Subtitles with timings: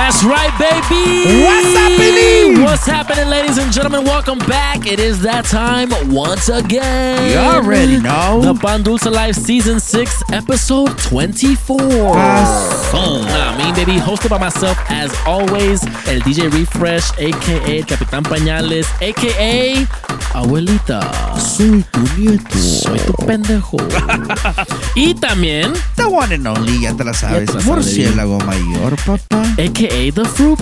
[0.00, 1.44] That's right, baby.
[1.44, 2.62] What's happening?
[2.64, 4.04] What's happening, ladies and gentlemen?
[4.04, 4.86] Welcome back.
[4.86, 7.30] It is that time once again.
[7.30, 8.40] You already know.
[8.40, 11.78] The Pan Dulce Live Season 6, Episode 24.
[12.16, 13.26] Awesome.
[13.26, 19.86] Nah, me, baby, hosted by myself, as always, el DJ Refresh, aka Capitán Pañales, aka
[20.32, 21.00] Abuelita.
[21.38, 22.58] Soy tu nieto.
[22.58, 23.76] Soy tu pendejo.
[24.96, 27.40] y también, The one and only, ya te la sabes.
[27.40, 29.42] Ya te la sabes, Murciélago mayor, papá.
[29.58, 30.60] aka The Fruit.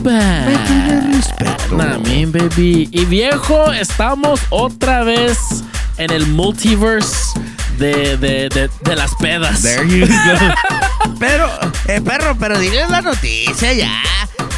[1.71, 2.89] Nah, man, baby.
[2.91, 5.63] Y viejo, estamos otra vez
[5.99, 7.39] en el multiverse
[7.79, 9.63] de, de, de, de las pedas.
[9.63, 11.15] There you go.
[11.21, 11.47] pero,
[11.89, 14.03] eh, perro, pero dile la noticia ya.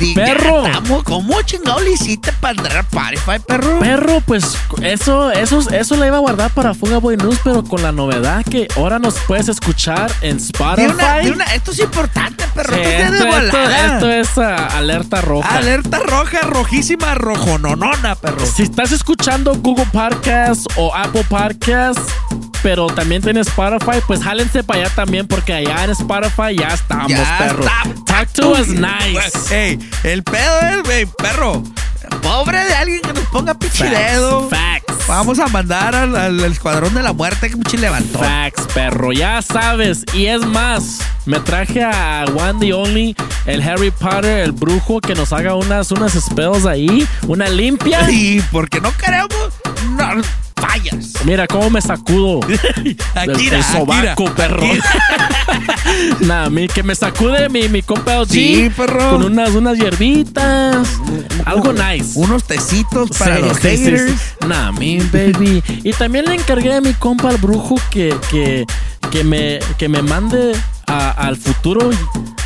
[0.08, 0.66] Ya Perro.
[0.66, 3.78] estamos, ¿Cómo chingado le hiciste para entrar a Spotify, perro?
[3.80, 7.82] Perro, pues eso, eso, eso la iba a guardar para Fuga Boy News, pero con
[7.82, 10.86] la novedad que ahora nos puedes escuchar en Spotify.
[10.86, 12.74] de una, de una, esto es importante, perro.
[12.74, 13.94] Sí, esto es de esto, esto- volada.
[13.94, 15.56] esto es ah, alerta roja.
[15.56, 18.44] Alerta roja, rojísima, rojononona, perro.
[18.46, 21.98] Si estás escuchando Google Podcast o Apple Podcast,
[22.62, 27.08] pero también tienes Spotify, pues jálense para allá también, porque allá en Spotify ya estamos,
[27.10, 27.64] Ya perro.
[27.64, 27.82] está.
[28.04, 29.54] Talk to us nice.
[29.54, 31.62] Ey, el pedo es, güey, perro.
[32.22, 34.48] Pobre de alguien que nos ponga pinche dedo.
[34.48, 35.06] Facts.
[35.06, 38.18] Vamos a mandar al, al escuadrón de la muerte que mucho levantó.
[38.18, 40.04] Facts, perro, ya sabes.
[40.14, 43.16] Y es más, me traje a One the Only,
[43.46, 48.00] el Harry Potter, el brujo, que nos haga unas, unas spells ahí, una limpia.
[48.10, 49.30] Y porque no queremos
[49.96, 50.22] no,
[50.60, 51.12] fallas.
[51.24, 52.40] Mira cómo me sacudo.
[53.14, 54.62] Aquí, el, sobaco, perro.
[56.20, 59.10] Nada, que me sacude mi, mi compa LG Sí, perro.
[59.10, 60.88] Con unas, unas hierbitas.
[61.44, 62.12] Algo nice.
[62.18, 64.10] Unos tecitos para Sí, los sí, haters.
[64.12, 64.46] sí.
[64.46, 65.62] Nah, mi baby.
[65.84, 68.66] Y también le encargué a mi compa al brujo que, que,
[69.10, 70.52] que, me, que me mande
[70.86, 71.90] a- al futuro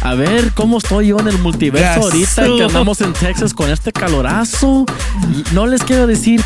[0.03, 3.91] a ver cómo estoy yo en el multiverso ahorita que andamos en Texas con este
[3.93, 4.85] calorazo.
[5.53, 6.43] No les quiero decir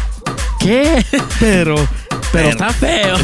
[0.58, 1.04] qué,
[1.40, 1.76] Pero,
[2.32, 3.16] pero está feo.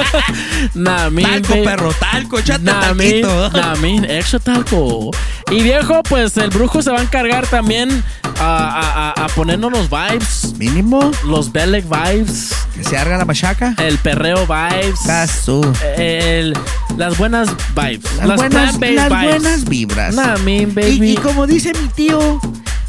[0.74, 3.50] nah, mi talco, perro, talco, échate Nah, min, talquito.
[3.50, 5.10] nah, min, extra talco.
[5.50, 8.02] Y viejo, pues el brujo se va a encargar también
[8.40, 13.74] a, a- a- ponernos los vibes, Mínimo los Belek vibes, que se haga la machaca.
[13.78, 15.60] el perreo vibes, Gasú.
[15.96, 16.56] el-
[16.96, 19.08] las buenas vibes, las, Las, buenas, las vibes.
[19.24, 20.14] buenas vibras.
[20.14, 21.12] Nah, y, baby.
[21.12, 22.40] y como dice mi tío,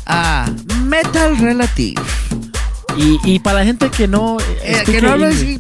[0.08, 0.50] ah,
[0.84, 2.02] metal relative.
[2.98, 4.38] Y, y para la gente que no.
[4.64, 5.60] Eh, que no habla eh,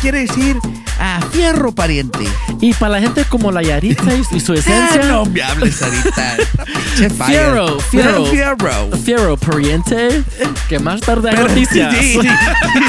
[0.00, 0.56] quiere decir
[0.98, 2.26] ah, fierro pariente.
[2.60, 5.02] Y para la gente como la Yaritza y, y su esencia.
[5.04, 6.36] No me hables ahorita.
[7.26, 8.26] Fierro, fierro.
[8.26, 8.90] Fierro.
[9.04, 10.24] Fiero Pariente,
[10.68, 11.94] que más tarde hay Pero- noticias.
[11.96, 12.28] Sí, sí,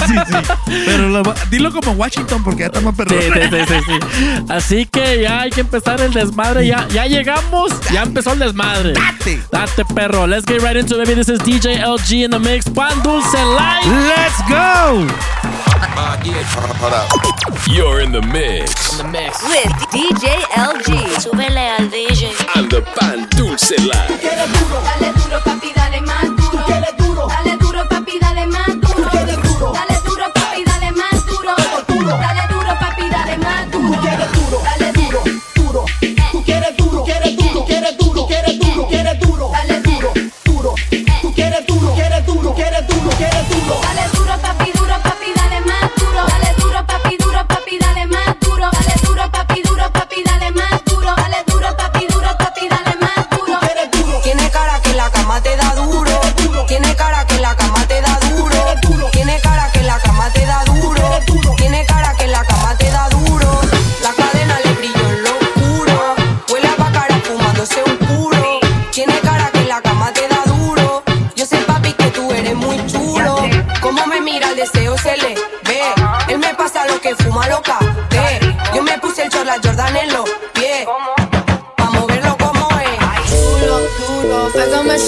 [0.07, 0.35] sí.
[0.85, 3.57] Pero lo- dilo como Washington porque ya estamos Sí, perdiendo.
[3.57, 4.43] sí, sí, sí, sí.
[4.49, 6.65] Así que ya hay que empezar el desmadre.
[6.65, 8.93] Ya, ya llegamos, ya empezó el desmadre.
[8.93, 9.39] Date.
[9.51, 10.25] Date, perro.
[10.25, 11.15] Let's get right into it, baby.
[11.21, 12.65] This is DJ LG in the mix.
[12.67, 13.85] Pan Dulce Live.
[13.85, 15.88] Let's go.
[17.67, 18.99] You're in the mix.
[18.99, 19.43] In The mix.
[19.43, 21.19] with DJ LG.
[21.19, 22.31] Súbele al DJ.
[22.55, 24.21] And the Pan Dulce Live.
[24.21, 24.47] Dale
[25.13, 26.63] duro, papi, dale más duro.
[26.67, 27.18] Dale duro,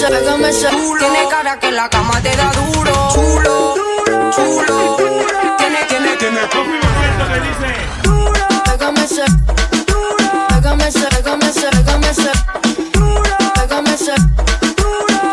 [0.08, 0.98] pégame ese, pégame.
[0.98, 3.08] Tiene cara que la cama te da duro.
[3.14, 3.74] Chulo,
[4.34, 4.96] chulo.
[5.58, 6.40] Tiene, tiene, tiene.
[8.64, 9.24] Pégame ese,
[10.48, 12.30] pégame ese, pégame ese, pégame ese,
[13.54, 14.14] pégame ese,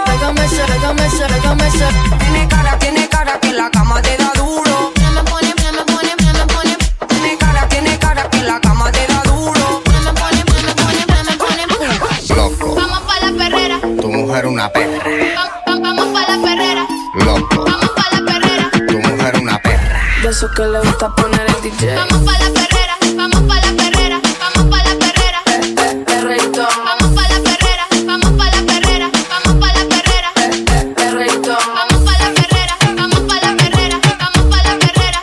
[0.06, 2.19] pégame ese, pégame ese, pégame ese.
[21.00, 21.96] Gusta poner el DJ.
[21.96, 25.40] Vamos pa la perrera, vamos pa la perrera, vamos pa la perrera.
[26.06, 26.68] Perreito.
[26.84, 30.30] Vamos pa la perrera, vamos pa la perrera, vamos pa la perrera.
[30.96, 31.58] Perreito.
[31.74, 35.20] Vamos pa la perrera, vamos pa la perrera, vamos pa la perrera.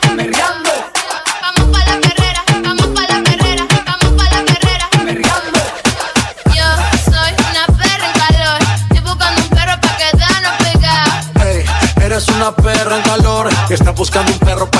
[1.43, 4.87] Vamos pa la perrera, vamos pa la perrera, vamos pa la perrera.
[6.57, 6.69] Yo
[7.05, 11.45] soy una perra en calor, estoy buscando un perro pa' quedarnos pegados.
[11.45, 11.65] Ey,
[12.03, 14.33] eres una perra en calor que está buscando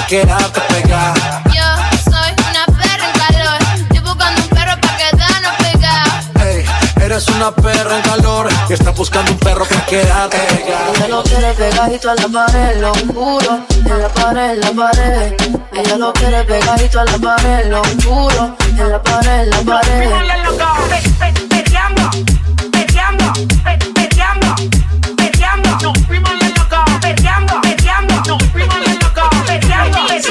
[0.07, 1.43] quedarte pegada.
[1.47, 3.59] Yo soy una perra en calor.
[3.91, 6.47] Estoy buscando un perro pa' quedarnos pegados.
[6.47, 6.65] Ey,
[7.03, 10.93] eres una perra en calor que está buscando un perro pa' quedarte pegada.
[10.95, 13.67] Ella lo quiere pegadito a la pared, lo juro.
[13.85, 15.35] En la pared, en la pared.
[15.73, 18.57] Ella lo quiere pegadito a la pared, lo juro.
[18.69, 21.46] En la pared, en la pared.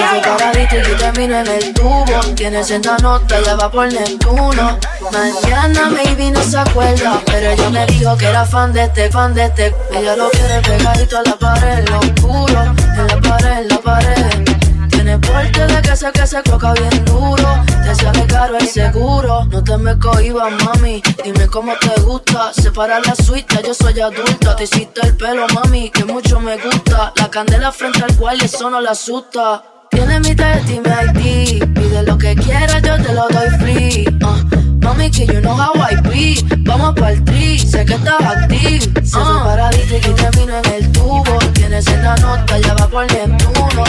[0.09, 2.05] Fue paradito y yo termino en el tubo.
[2.35, 4.77] Tiene senda nota, ya va por Neptuno.
[5.11, 9.33] Mañana maybe no se acuerda, pero ella me dijo que era fan de este, fan
[9.33, 9.75] de este.
[9.91, 12.61] Ella lo quiere pegadito a la pared, lo juro.
[12.61, 14.89] En la pared, en la pared.
[14.89, 17.63] Tiene porte de que se que se coca bien duro.
[17.83, 19.45] Te sale caro el seguro.
[19.45, 21.01] No te me cohibas, mami.
[21.23, 22.53] Dime cómo te gusta.
[22.53, 24.55] Separa la suite, yo soy adulta.
[24.55, 27.13] Te hiciste el pelo, mami, que mucho me gusta.
[27.15, 29.74] La candela frente al cual eso no la asusta.
[29.95, 31.73] Tiene mi test y mi ID.
[31.73, 34.05] Pide lo que quieras, yo te lo doy free.
[34.23, 34.43] Ah,
[34.81, 36.35] mami, que you know how I be.
[36.65, 38.81] Vamos pa'l tri, sé que estás active.
[39.03, 41.39] Se fue paradito y yo termino en el tubo.
[41.53, 43.83] Tienes esta nota, ya va por Neptuno.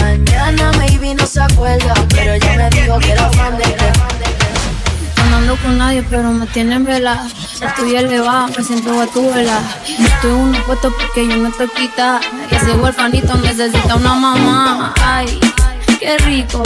[0.00, 3.64] Mañana maybe no se acuerda, pero ella me dijo que era fan de.
[3.64, 4.09] No
[5.40, 7.26] ando con nadie, pero me tienen vela.
[7.60, 9.60] Estoy elevada, me siento gatúbela.
[9.86, 12.20] Estoy uno puesto porque yo me estoy quita.
[12.50, 14.94] Y ese huerfanito necesita una mamá.
[15.02, 15.40] Ay,
[15.98, 16.62] qué rico.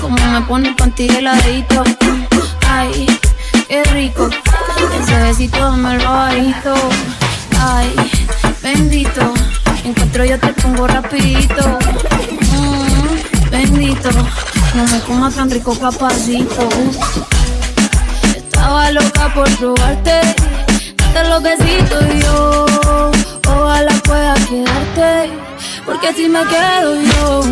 [0.00, 1.84] Como me pone el panty heladito.
[2.68, 3.06] Ay,
[3.68, 4.28] qué rico.
[5.00, 6.74] Ese besito me lo bajito.
[7.60, 7.94] Ay,
[8.62, 9.34] bendito.
[9.84, 11.78] Encuentro yo te pongo rapidito.
[12.52, 14.10] Mm, bendito.
[14.74, 16.68] No me comas tan rico, papacito.
[18.66, 20.20] Estaba loca por probarte,
[20.96, 22.66] darte los besitos y yo.
[23.46, 25.30] Ojalá pueda quedarte,
[25.84, 27.42] porque si me quedo yo.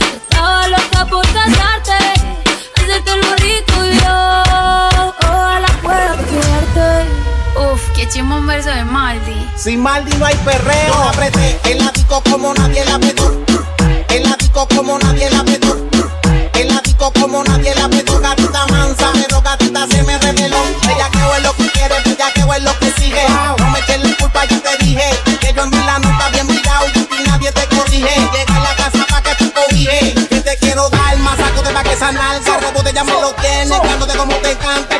[0.00, 1.98] Estaba loca por casarte,
[2.76, 4.42] hacerte lo rico y yo.
[5.28, 7.10] Ojalá pueda quedarte.
[7.60, 9.46] Uf, qué chimo un verso de Maldi.
[9.56, 10.94] Sin Maldi no hay perreo.
[10.98, 13.44] La apreté en la disco como nadie la apretó.
[14.08, 15.76] En la disco como nadie la apretó.
[16.54, 18.18] En la disco como nadie la apretó.
[18.18, 20.13] Gatita mansa, pero gatita se me
[22.52, 23.24] es lo que sigue.
[23.58, 25.08] No me eches la culpa, yo te dije.
[25.40, 28.14] Que yo en mi la nota bien mirado y nadie te corrige.
[28.32, 30.14] Llega a la casa pa' que te cobije.
[30.28, 32.42] Que te quiero dar más saco de pa' que sanar.
[32.42, 33.78] Se robo de ella me lo tiene.
[33.80, 34.93] Cántate como te canta.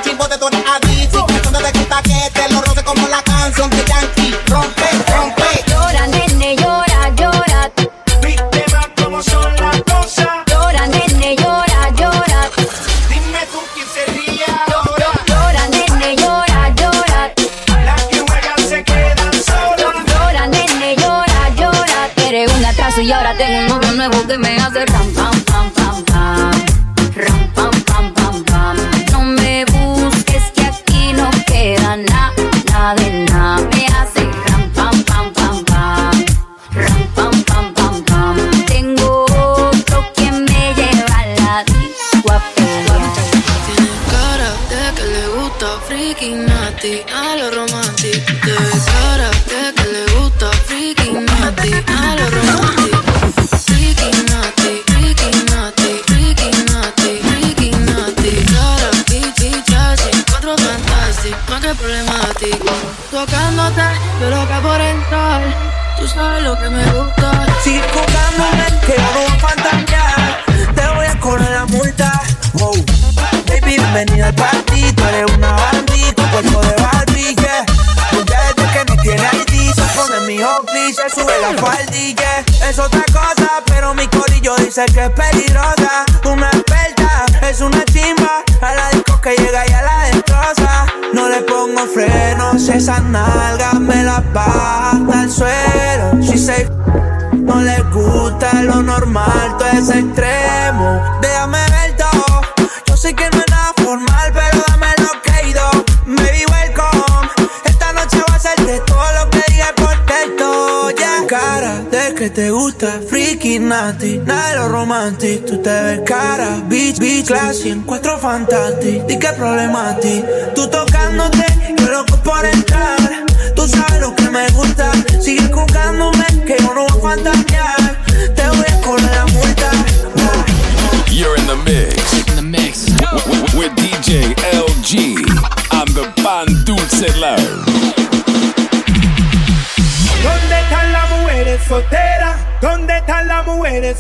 [112.75, 119.03] gusta friki nati, nero romanti Tu te ves cara, bitch, bitch, classy En cuatro fantasy,
[119.07, 120.23] di che problemati?
[120.55, 121.45] Tú tocándote,
[121.79, 122.45] yo loco por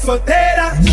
[0.05, 0.84] fanteira.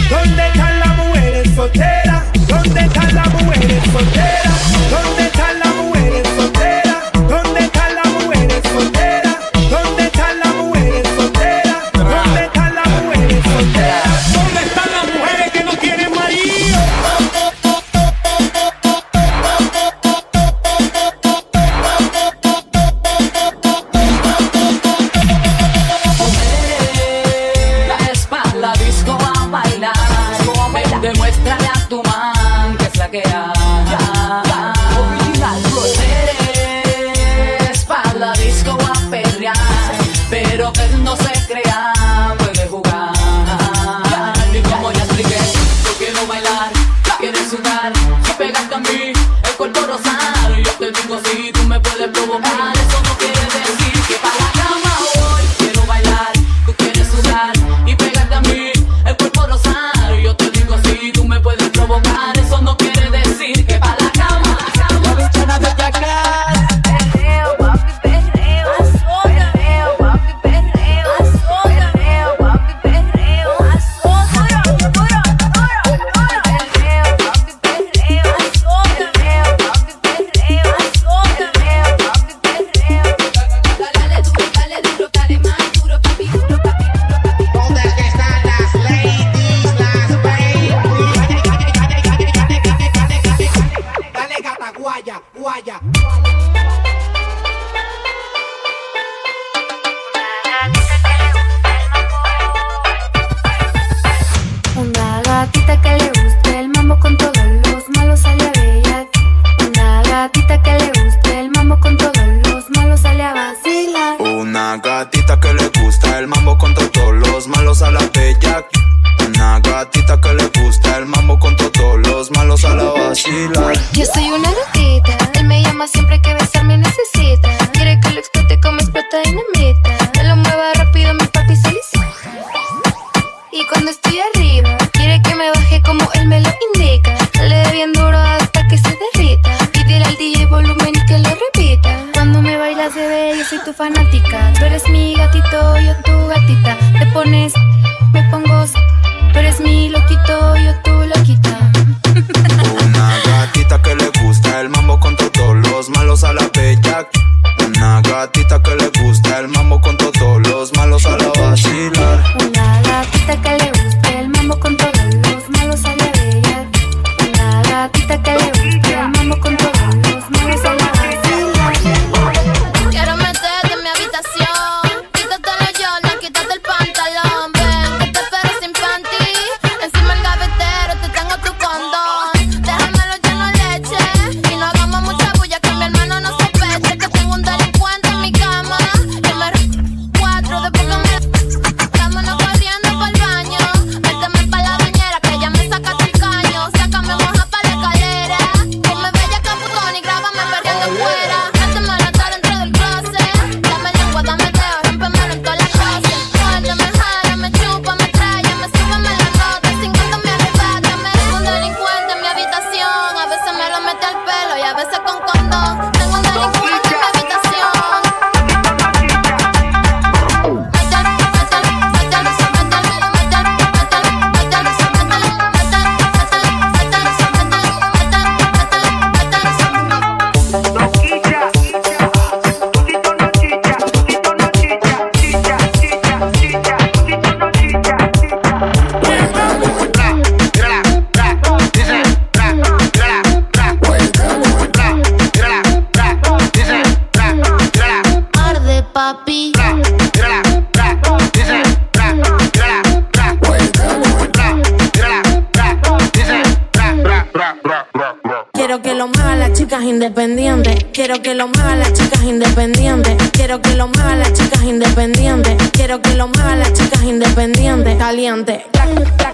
[261.02, 263.18] Quiero que lo muevan las chicas independientes.
[263.32, 265.58] Quiero que lo muevan las chicas independientes.
[265.72, 267.98] Quiero que lo muevan las chicas independientes.
[267.98, 268.68] Caliente.
[268.72, 269.32] Caliente.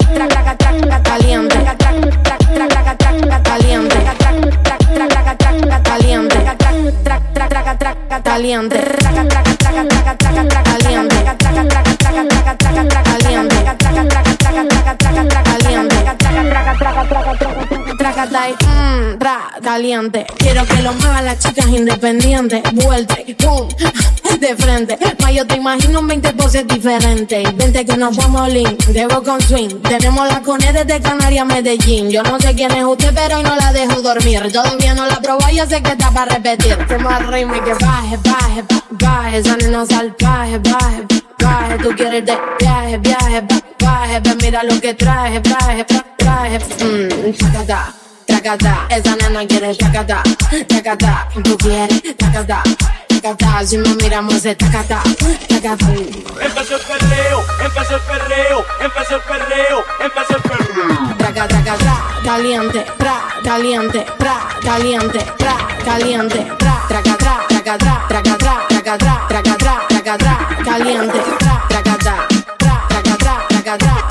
[1.04, 1.04] Caliente.
[1.04, 1.58] Caliente.
[3.44, 3.98] Caliente.
[8.24, 8.78] Caliente.
[13.20, 13.57] Caliente.
[18.30, 20.26] Mmm, tra, caliente.
[20.38, 22.62] Quiero que lo muevan las chicas independientes.
[22.74, 23.68] Vuelta y pum,
[24.40, 24.98] de frente.
[25.22, 27.56] Ma, yo te imagino un 20 poses diferentes.
[27.56, 29.82] Vente que nos vamos link, debo con swing.
[29.82, 32.10] Tenemos la cone desde Canarias Medellín.
[32.10, 34.52] Yo no sé quién es usted, pero hoy no la dejo dormir.
[34.52, 36.78] Todavía no la probó, yo sé que está para repetir.
[36.88, 39.38] Que más ritmo que baje, baje, baje.
[39.38, 41.04] Esa nena salvaje, baje,
[41.40, 41.78] baje.
[41.84, 43.44] Tú quieres de viaje, viaje,
[43.80, 44.20] baje.
[44.22, 45.86] Ven, mira lo que traje, traje,
[46.18, 46.60] traje.
[46.84, 48.07] Mmm, chacata.
[48.28, 50.22] Tracata, esa nena quiere tacata,
[50.68, 52.62] tacata, tú quieres tacata,
[53.08, 55.02] tacata, si me miramos de tacata,
[55.48, 55.86] tacata.
[56.42, 61.16] Empezó el perreo, empezó el perreo, empezó el perreo, empezó el perreo.
[61.18, 68.08] Traca, traca, tra, caliente, tra, caliente, tra, caliente, tra, caliente, tra, traca, tra, traca, tra,
[68.08, 73.48] traca, tra, traca, tra, traca, tra, traca, tra, caliente, tra, traca, tra, tra, traca, tra,
[73.48, 74.07] traca, tra,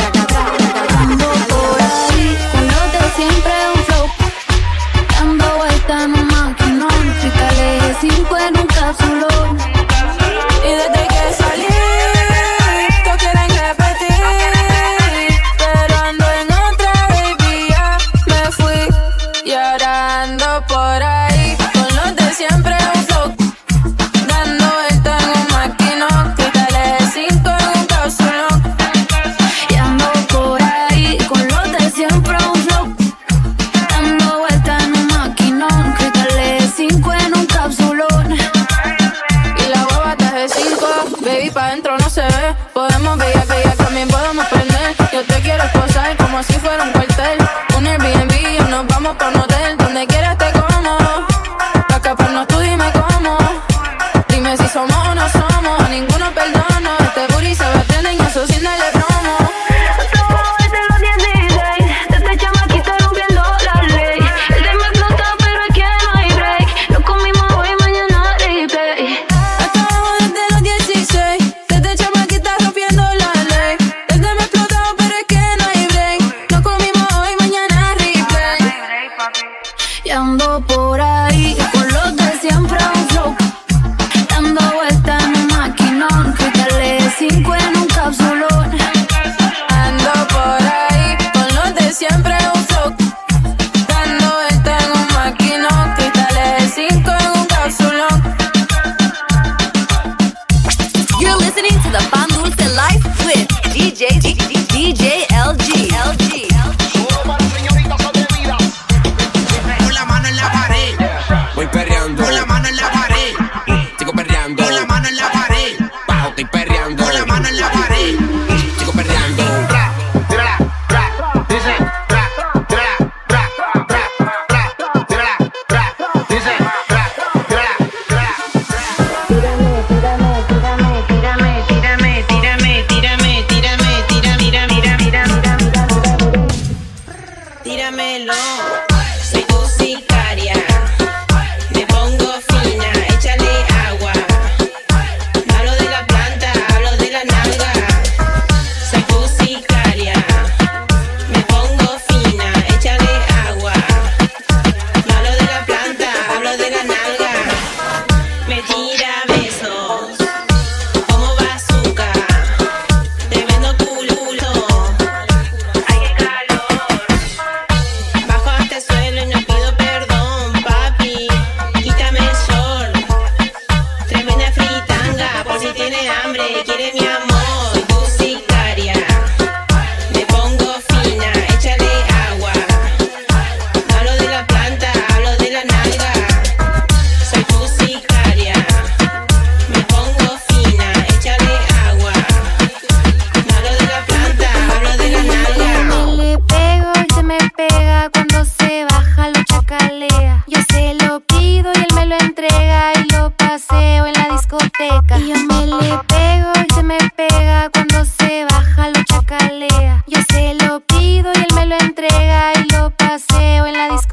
[40.87, 42.55] de 5, baby, pa' dentro no se ve.
[42.73, 43.33] Podemos que
[43.65, 44.95] ya también podemos prender.
[45.13, 47.06] Yo te quiero esposar como si fuera un cuartel.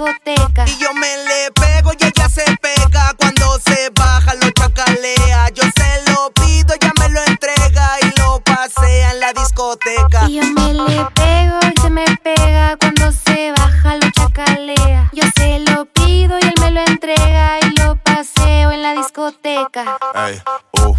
[0.05, 3.13] Y yo me le pego y ella se pega.
[3.17, 5.47] Cuando se baja, lo chacalea.
[5.53, 10.25] Yo se lo pido, ella me lo entrega y lo pasea en la discoteca.
[10.27, 12.75] Y yo me le pego y se me pega.
[12.77, 15.09] Cuando se baja, lo chacalea.
[15.13, 19.97] Yo se lo pido y él me lo entrega y lo paseo en la discoteca.
[20.15, 20.41] Ey,
[20.85, 20.95] uh,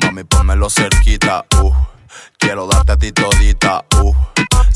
[0.00, 1.44] mami, ponmelo cerquita.
[1.60, 1.72] Uh,
[2.38, 3.84] quiero darte a ti todita.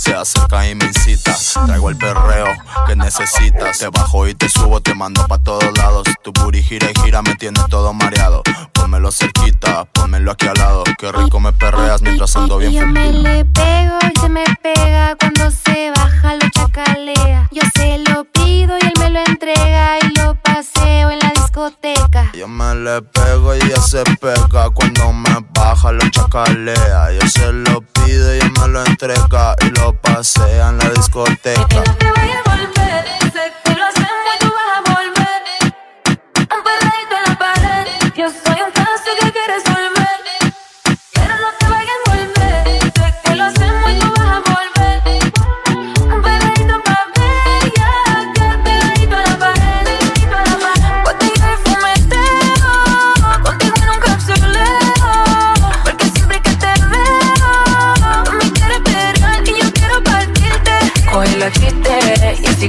[0.03, 1.33] Se acerca y me incita.
[1.65, 2.47] Traigo el perreo
[2.89, 3.79] que necesitas.
[3.79, 6.09] Te bajo y te subo, te mando pa' todos lados.
[6.25, 8.43] Tu booty gira y gira, me tiene todo mareado.
[8.73, 10.83] Pónmelo cerquita, pónmelo aquí al lado.
[10.99, 14.45] Qué rico me perreas mientras ando bien Y yo me le pego y se me
[14.61, 17.49] pega cuando se baja lo chacalea.
[17.53, 22.33] Yo se lo pido y él me lo entrega y lo paseo en la discoteca.
[22.33, 27.13] Yo me le pego y ella se pega cuando me baja lo chacalea.
[27.13, 31.67] Yo se lo pido y ella me lo entrega y lo pasea en la discoteca.
[31.67, 33.05] Te voy a volver,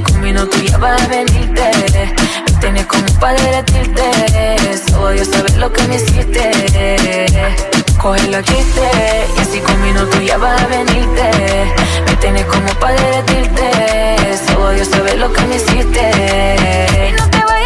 [0.02, 1.70] con minutos ya va a venirte.
[2.46, 4.10] Me tienes como para derretirte.
[4.88, 7.26] Solo Dios sabe lo que me hiciste.
[7.98, 8.82] Coge la chiste
[9.36, 11.30] y así con minutos ya va a venirte.
[12.06, 14.36] Me tienes como para derretirte.
[14.46, 17.08] Solo Dios sabe lo que me hiciste.
[17.08, 17.63] Y no te vayas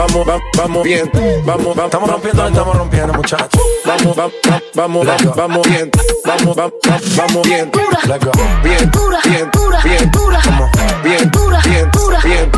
[0.00, 1.10] vamos, vamos, vamos, bien.
[1.44, 3.60] Vamos, vamos, estamos rompiendo, estamos rompiendo, muchachos.
[3.84, 4.32] Vamos, vamos,
[4.74, 5.90] vamos, vamos, vamos bien.
[6.24, 7.70] Vamos, vamos, vamos bien.
[8.06, 8.32] Let's go.
[8.62, 8.90] Bien,
[9.24, 9.50] bien,
[9.84, 10.10] bien.
[10.46, 10.70] Vamos,
[11.02, 11.30] bien, bien,
[11.64, 11.90] bien.
[12.24, 12.50] Bien,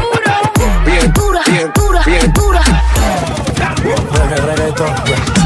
[0.85, 1.03] bien,
[2.07, 2.33] bien.
[4.13, 5.42] Reggae- reggaetón,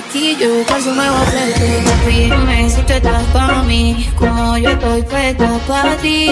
[0.00, 1.16] Dar casquillo y buscar su nuevo.
[1.16, 4.08] Papi, dime si tú estás pa' mí.
[4.16, 6.30] Como yo estoy puesta pa' ti.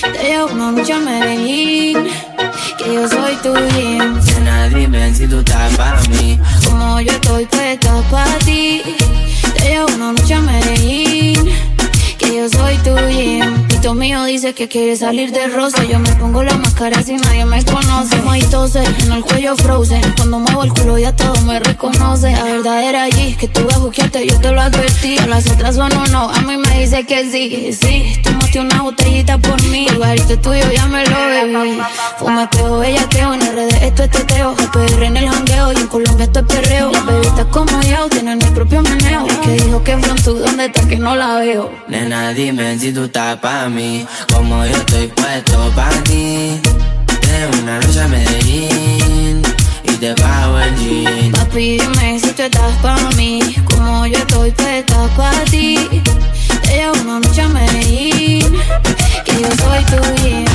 [0.00, 2.08] Te llevo una noche a Medellín.
[2.78, 4.20] Que yo soy tu bien.
[4.24, 6.38] Nena, dime si tú estás para mí.
[6.66, 8.41] Como yo estoy puesta pa' ti.
[14.54, 15.84] Que quiere salir de rosa.
[15.84, 18.16] Yo me pongo la máscara si nadie me conoce.
[18.22, 20.02] Mojito en el cuello frozen.
[20.16, 22.32] Cuando muevo el culo ya todo me reconoce.
[22.32, 25.16] La verdadera allí que tú vas a buquearte, yo te lo advertí.
[25.28, 27.72] Las otras son no, a mí me dice que sí.
[27.72, 28.21] Sí,
[28.52, 29.86] tomaste una botellita por mí.
[29.88, 31.78] El barito tuyo ya me lo bebí.
[32.18, 34.54] Fumateo, bellaqueo, en RD esto es teteo.
[34.54, 36.90] PR en el jangueo y en Colombia esto es perreo.
[36.92, 39.26] Las bebitas como yo tienen el propio meneo.
[39.26, 41.70] El que dijo que tú, ¿dónde está que no la veo?
[41.88, 44.06] Nena, dime si tú estás para mí.
[44.32, 46.60] Como yo estoy puesto para ti.
[47.22, 49.42] De una noche a Medellín
[49.84, 51.32] y te pago el jean.
[51.32, 53.40] Papi, dime si tú estás para mí.
[53.70, 55.78] Como yo estoy puesta para ti.
[56.68, 58.11] Llevo una noche a Medellín.
[59.42, 60.51] Yo soy tu bien.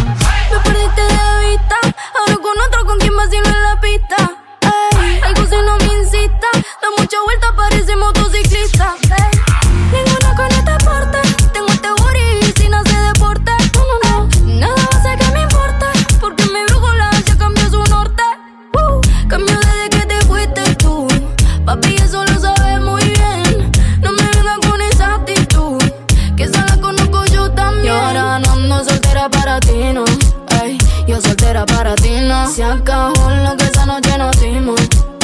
[32.50, 34.80] Se acabó lo que esa noche nos dimos.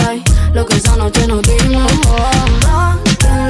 [0.07, 1.91] Ay, lo que esa noche nos dimos.
[2.07, 2.95] Oh,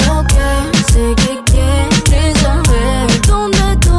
[0.08, 3.96] lo que sé que quieres saber dónde estoy.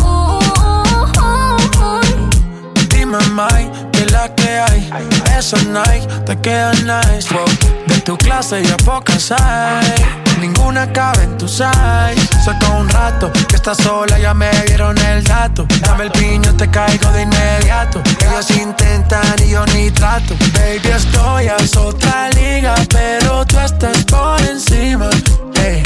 [0.00, 2.00] Oh, oh, oh, oh.
[2.88, 4.90] Dime, Mike, que la que hay.
[5.36, 7.32] Esa Nike te queda nice.
[7.34, 7.44] Wow.
[7.86, 10.21] De tu clase ya pocas hay.
[10.40, 12.28] Ninguna cabe en tu size.
[12.44, 15.66] Saca un rato que estás sola, ya me dieron el dato.
[15.80, 18.02] Dame el piño, te caigo de inmediato.
[18.20, 20.34] Ellos intentan y yo ni trato.
[20.54, 25.08] Baby, estoy a otra liga, pero tú estás por encima.
[25.54, 25.82] Hey,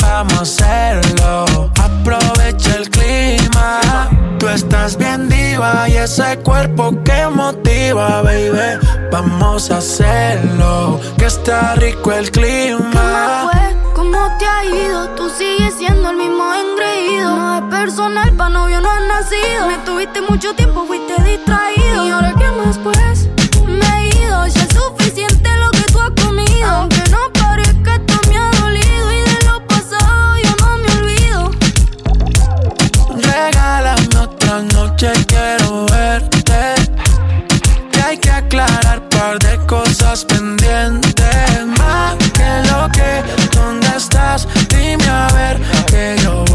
[0.00, 1.70] vamos a hacerlo.
[1.80, 4.08] Aprovecha el clima.
[4.38, 8.78] Tú estás bien diva y ese cuerpo que motiva, baby.
[9.10, 11.00] Vamos a hacerlo.
[11.18, 13.67] Que está rico el clima.
[14.10, 15.10] ¿Cómo te ha ido?
[15.16, 17.36] Tú sigues siendo el mismo engreído.
[17.36, 19.66] No es personal, pa' novio no has nacido.
[19.66, 22.06] Me tuviste mucho tiempo, fuiste distraído.
[22.06, 23.07] ¿Y ahora qué más pues?
[45.98, 46.47] Que yo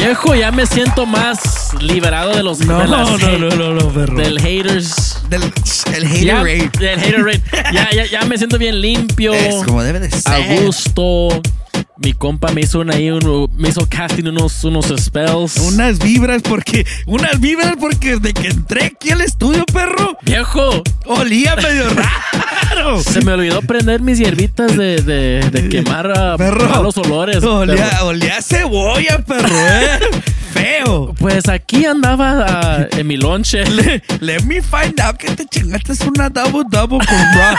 [0.00, 3.74] Viejo, ya me siento más liberado de los No, de las no, hate- no, no,
[3.74, 4.16] no, perro.
[4.16, 5.18] Del haters.
[5.28, 5.42] Del
[5.94, 7.42] el Ya- hater Del hater rate.
[7.72, 9.34] Ya, ya, ya me siento bien limpio.
[9.34, 10.32] Es como debe de ser.
[10.32, 11.28] A gusto.
[12.02, 15.58] Mi compa me hizo ahí uno- me hizo casting unos, unos spells.
[15.58, 21.56] Unas vibras porque, unas vibras porque desde que entré aquí al estudio, perro, Viejo, olía
[21.56, 21.84] medio
[22.74, 23.02] raro.
[23.02, 26.70] se me olvidó prender mis hierbitas de, de, de quemar a Perro.
[26.70, 27.44] malos olores.
[27.44, 28.06] Olía, perro.
[28.06, 29.98] olía a cebolla, perro, eh.
[30.52, 31.14] Feo.
[31.18, 33.64] Pues aquí andaba ah, en mi lonche.
[34.20, 37.56] Let me find out que te chingaste una double double con raw,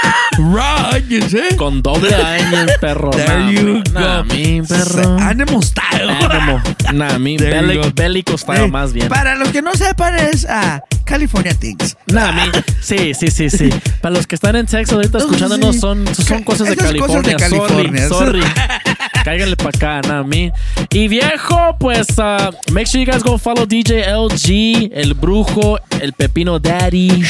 [0.53, 1.55] raw onions, eh.
[1.57, 3.11] Con doble onion, perro.
[3.11, 4.33] There Nah, you nah, go.
[4.33, 5.17] mi perro.
[5.19, 6.09] Animal style.
[6.09, 6.61] Ánimo.
[6.93, 9.07] Nah, mi bélico Eh, más bien.
[9.07, 11.95] Para los que no sepan es ah, California Things.
[12.07, 12.51] Nah, mi-
[12.81, 13.69] sí, sí, sí, sí.
[14.01, 18.07] Para los que están en Texas ahorita escuchándonos, son, son cosas de cosas de California.
[18.09, 18.43] Sorry, sorry.
[19.23, 20.51] Cáiganle para acá, nada, mi.
[20.91, 26.13] Y viejo, pues, uh, make sure you guys go follow DJ LG, el brujo, el
[26.13, 27.23] pepino daddy,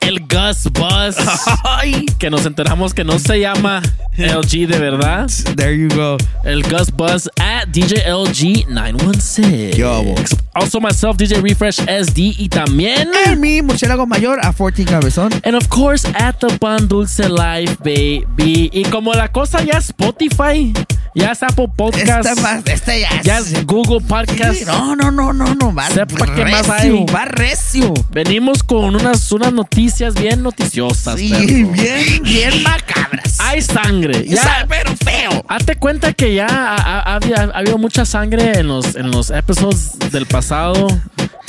[0.00, 1.16] el Gus Bus.
[2.18, 3.82] que nos enteramos que no se llama
[4.16, 5.30] LG de verdad.
[5.56, 6.16] There you go.
[6.44, 9.76] El Gus Buzz at DJ LG 916.
[9.76, 10.14] Yo.
[10.54, 13.10] Also myself, DJ Refresh SD y también.
[13.26, 15.32] El mi murciélago mayor a 14 cabezón.
[15.44, 18.70] And of course, at the Pan Dulce Live, baby.
[18.72, 20.72] Y como la cosa ya Spotify,
[21.16, 24.54] ya es Apple Podcast, Esta más, esta ya, ya es Google Podcast.
[24.58, 25.74] Sí, no, no, no, no, no.
[25.74, 27.06] Va Sepa qué más recio, hay.
[27.14, 27.94] Va recio.
[28.10, 31.18] Venimos con unas, unas noticias bien noticiosas.
[31.18, 31.72] Sí, perro.
[31.72, 33.38] bien, bien macabras.
[33.40, 34.24] Hay sangre.
[34.28, 35.44] Ya, pero feo.
[35.48, 39.98] Hazte cuenta que ya ha, ha- ha habido mucha sangre en los, en los episodios
[40.12, 40.86] del pasado.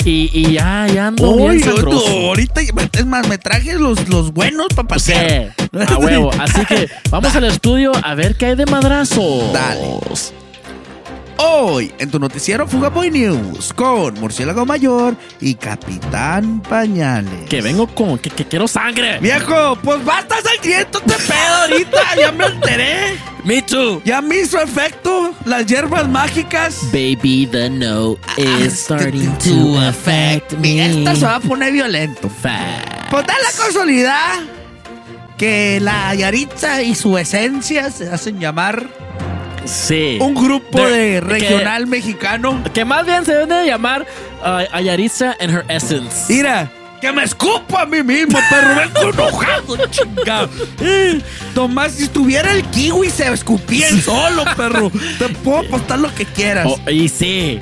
[0.08, 4.32] Y, y ya, ya ando Uy, bien yo- ahorita, es más, me traje los, los
[4.32, 5.54] buenos para Sí, pasear.
[5.86, 6.30] a huevo.
[6.38, 9.50] Así que vamos al estudio a ver qué hay de madrazo.
[9.52, 10.00] Dale.
[11.40, 17.48] Hoy, en tu noticiero Fugaboy News, con Murciélago Mayor y Capitán Pañales.
[17.48, 19.20] Que vengo con, que, que quiero sangre.
[19.20, 23.18] Viejo, pues basta sangriento este pedo ahorita, ya me enteré.
[23.44, 24.02] Me too.
[24.04, 26.80] Ya me hizo efecto las hierbas mágicas.
[26.92, 30.84] Baby, the note is starting to affect me.
[30.84, 32.28] Esta se va a poner violento.
[32.28, 33.10] Fact.
[33.10, 34.40] Pues da la casualidad
[35.36, 38.88] que la Yaritza y su esencia se hacen llamar
[39.64, 40.18] Sí.
[40.20, 42.62] un grupo De- de que- regional mexicano.
[42.72, 44.06] Que más bien se debe de llamar
[44.42, 44.76] uh,
[45.40, 46.32] and her essence.
[46.32, 48.74] Mira, que me escupo a mí mismo, perro.
[48.76, 50.48] Vengo enojado, chingado.
[51.54, 54.90] Tomás, si estuviera el kiwi, se escupía él solo, perro.
[55.18, 56.66] Te puedo apostar lo que quieras.
[56.68, 57.60] Oh, y sí.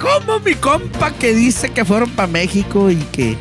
[0.00, 3.36] Como mi compa que dice que fueron para México y que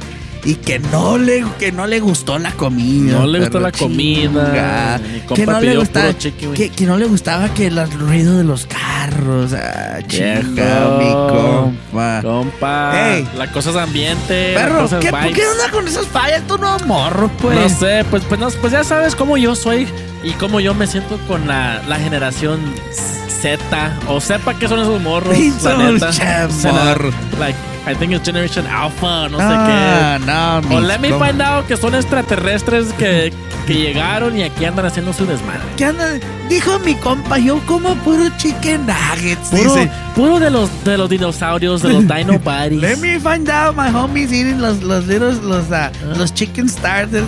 [0.46, 3.14] y que no le, que no le gustó la comida.
[3.20, 5.00] No le gustó la comida.
[5.00, 5.00] chinga.
[5.36, 9.54] Que no, le gustaba, que, que no le gustaba que el ruido de los carros.
[9.54, 12.22] Ah, mi compa.
[12.22, 13.28] Compa, Ey.
[13.38, 14.54] la cosa es ambiente.
[14.54, 16.44] Perro, ¿qué, ¿por qué onda con esas fallas?
[16.48, 17.58] Tú no morro, pues.
[17.60, 19.88] No sé, pues, pues, no, pues ya sabes cómo yo soy
[20.24, 22.60] y cómo yo me siento con la, la generación
[23.28, 23.60] Z.
[24.08, 26.10] O sepa qué son esos morros, la neta.
[26.12, 27.14] chamorros.
[27.40, 30.26] Like, I think it's Generation Alpha, no Ah, sé qué.
[30.26, 33.32] no, O mis let me find out que son extraterrestres que,
[33.66, 35.62] que llegaron y aquí andan haciendo su desmadre.
[35.78, 36.06] ¿Qué anda?
[36.50, 39.50] Dijo mi compa, yo como puro chicken nuggets.
[39.50, 39.90] Puro, dice.
[40.14, 42.82] puro de los de los dinosaurios, de los dino bodies.
[42.82, 47.26] Let me find out my homies eating los, los little, los, ah, los chicken starters.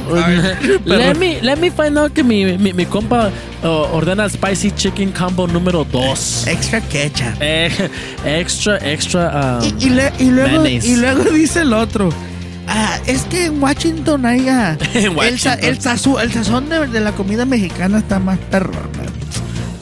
[0.85, 3.31] let, me, let me find out que mi, mi, mi compa
[3.63, 6.47] uh, ordena el spicy chicken combo número 2.
[6.47, 7.41] Extra ketchup.
[8.25, 9.59] extra, extra.
[9.61, 10.87] um, Y, le- y luego, mayonnaise.
[10.87, 12.09] y luego dice el otro.
[12.67, 16.19] Ah, es que en Washington hay ah, En el, sa- Washington.
[16.21, 19.06] el, sazón de, de la comida mexicana está más perrona.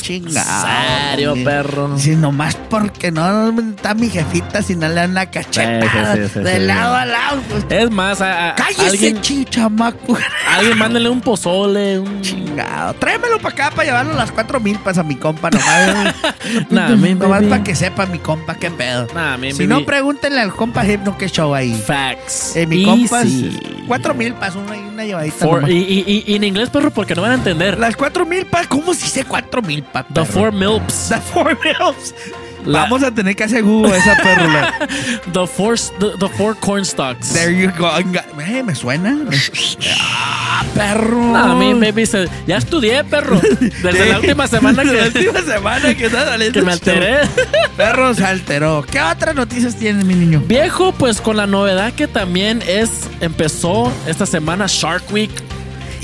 [0.06, 0.68] Chingado.
[1.12, 1.98] serio, perro?
[1.98, 6.28] Sí, nomás porque no está mi jefita si no le dan una cachetada Sí, sí,
[6.28, 7.42] sí, sí, de lado a lado.
[7.50, 7.66] pues.
[7.70, 10.18] Es más, a, a- Cállese, alguien, chichamaco.
[10.56, 12.94] alguien mándale un pozole, un Chingado.
[12.96, 16.14] Tráemelo para acá para llevarlo a las cuatro milpas a mi compa nomás.
[16.70, 19.08] Nah, nomás para que sepa mi compa qué pedo.
[19.16, 21.74] Nah, mi si no, pregúntenle al compa Hypno qué show ahí.
[21.86, 22.56] Facts.
[22.56, 22.86] Eh, mi Easy.
[23.08, 23.34] compa es
[23.88, 25.46] cuatro milpas, una, una llevadita.
[25.46, 27.78] Four- y, y- y- en inglés, perro, porque no van a entender.
[27.78, 30.06] Las cuatro milpas, ¿cómo si sé cuatro milpas?
[30.14, 31.10] The four milps.
[31.10, 32.14] The four milps.
[32.66, 34.74] La- Vamos a tener que hacer Google esa perrula.
[35.34, 37.34] The four, the, the four corn stalks.
[37.34, 37.90] There you go.
[38.40, 39.18] Eh, me suena.
[40.00, 41.22] ah, perro.
[41.32, 43.40] No, mi baby, se- ya estudié, perro.
[43.82, 46.10] Desde la última semana que, La última semana que
[46.54, 47.18] que me alteré.
[47.78, 48.86] Perro se alteró.
[48.90, 50.42] ¿Qué otras noticias tienes, mi niño?
[50.46, 55.32] Viejo, pues con la novedad que también es, empezó esta semana Shark Week.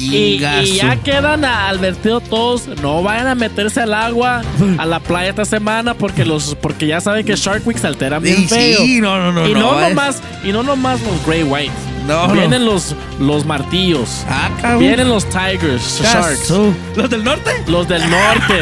[0.02, 0.38] Y,
[0.76, 4.42] ya quedan advertidos todos, no vayan a meterse al agua,
[4.78, 8.20] a la playa esta semana, porque los, porque ya saben que Shark Week se altera
[8.20, 8.82] bien feo.
[8.82, 11.74] sí, no, no, no, Y no, es- nomás, y no nomás los Grey Whites.
[12.08, 12.34] No, no.
[12.34, 14.26] Vienen los, los martillos.
[14.30, 14.80] Ah, cabrón.
[14.80, 16.50] Vienen los Tigers, Sharks.
[16.96, 17.52] ¿Los del norte?
[17.68, 18.60] Los del norte.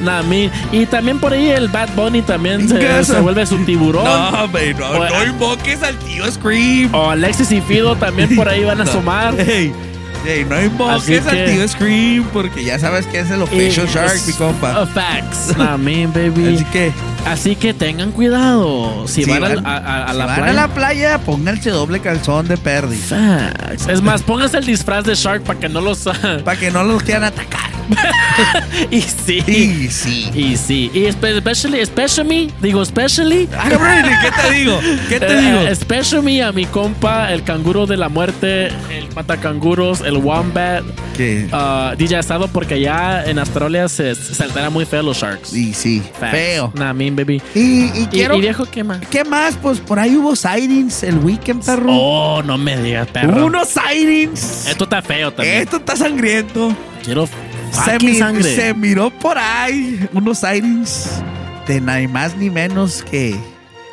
[0.00, 0.22] nah,
[0.72, 4.04] y también por ahí el Bad Bunny también se, vuelve su tiburón.
[4.04, 6.94] No, baby, no, O- no invoques al tío Scream.
[6.94, 8.90] O Alexis y Fido también por ahí van a No.
[8.90, 9.34] asomar.
[9.40, 9.72] Ey,
[10.26, 13.94] ey, no invoques Así al tío Scream porque ya sabes que es el official Y-
[13.94, 14.82] Shark, mi compa.
[14.82, 15.56] Uh, facts.
[15.78, 16.54] Me, baby.
[16.56, 16.92] Así que,
[17.26, 19.06] Así que tengan cuidado.
[19.08, 20.50] Si, Si van, van- a, a- a si la van playa.
[20.50, 22.96] a la playa, pónganse doble calzón de perdi.
[22.96, 23.88] Facts.
[23.88, 25.98] Es más, pónganse el disfraz de Shark para que no los.
[26.44, 27.66] Para que no los quieran atacar.
[28.90, 29.42] y sí.
[29.46, 30.30] Y sí.
[30.34, 30.90] Y sí.
[30.92, 33.48] Y espe- especially, especially, digo, especially.
[33.56, 34.80] Ah, cabrón, ¿y ¿qué te digo?
[35.08, 35.60] ¿Qué te Eh, digo?
[35.68, 40.84] especially a mi compa, el canguro de la muerte, el matacanguros, el wombat.
[41.16, 41.48] ¿Qué?
[41.52, 45.48] Uh, DJ Asado, porque allá en Australia se, se alteran muy feo los sharks.
[45.50, 46.02] Sí, sí.
[46.18, 46.32] Facts.
[46.32, 46.72] Feo.
[46.74, 47.40] Nah, mean, baby.
[47.54, 48.36] Y, quiero.
[48.36, 49.00] y viejo, ¿qué más?
[49.08, 49.56] ¿Qué más?
[49.60, 51.86] Pues por ahí hubo sightings el weekend, perro.
[51.90, 53.36] Oh, no me digas, perro.
[53.36, 54.66] Hubo unos sightings.
[54.66, 55.62] Esto está feo también.
[55.62, 56.74] Esto está sangriento.
[57.04, 57.32] Quiero Se,
[57.92, 58.56] fucking mi- sangre.
[58.56, 61.08] se miró por ahí unos sightings
[61.66, 63.36] de ni más ni menos que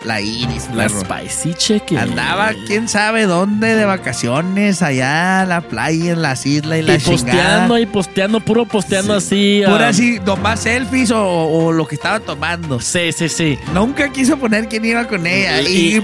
[0.04, 1.02] la Iris, La perro.
[1.02, 1.98] spicy chicken.
[1.98, 6.96] Andaba quién sabe dónde de vacaciones, allá en la playa, en las islas y la
[6.96, 7.80] y posteando chingada.
[7.80, 9.62] y posteando, puro posteando así.
[9.66, 12.80] Pura ah, así, nomás selfies o, o lo que estaba tomando.
[12.80, 13.58] Sí, sí, sí.
[13.74, 15.62] Nunca quiso poner quién iba con ella.
[15.62, 16.02] Y,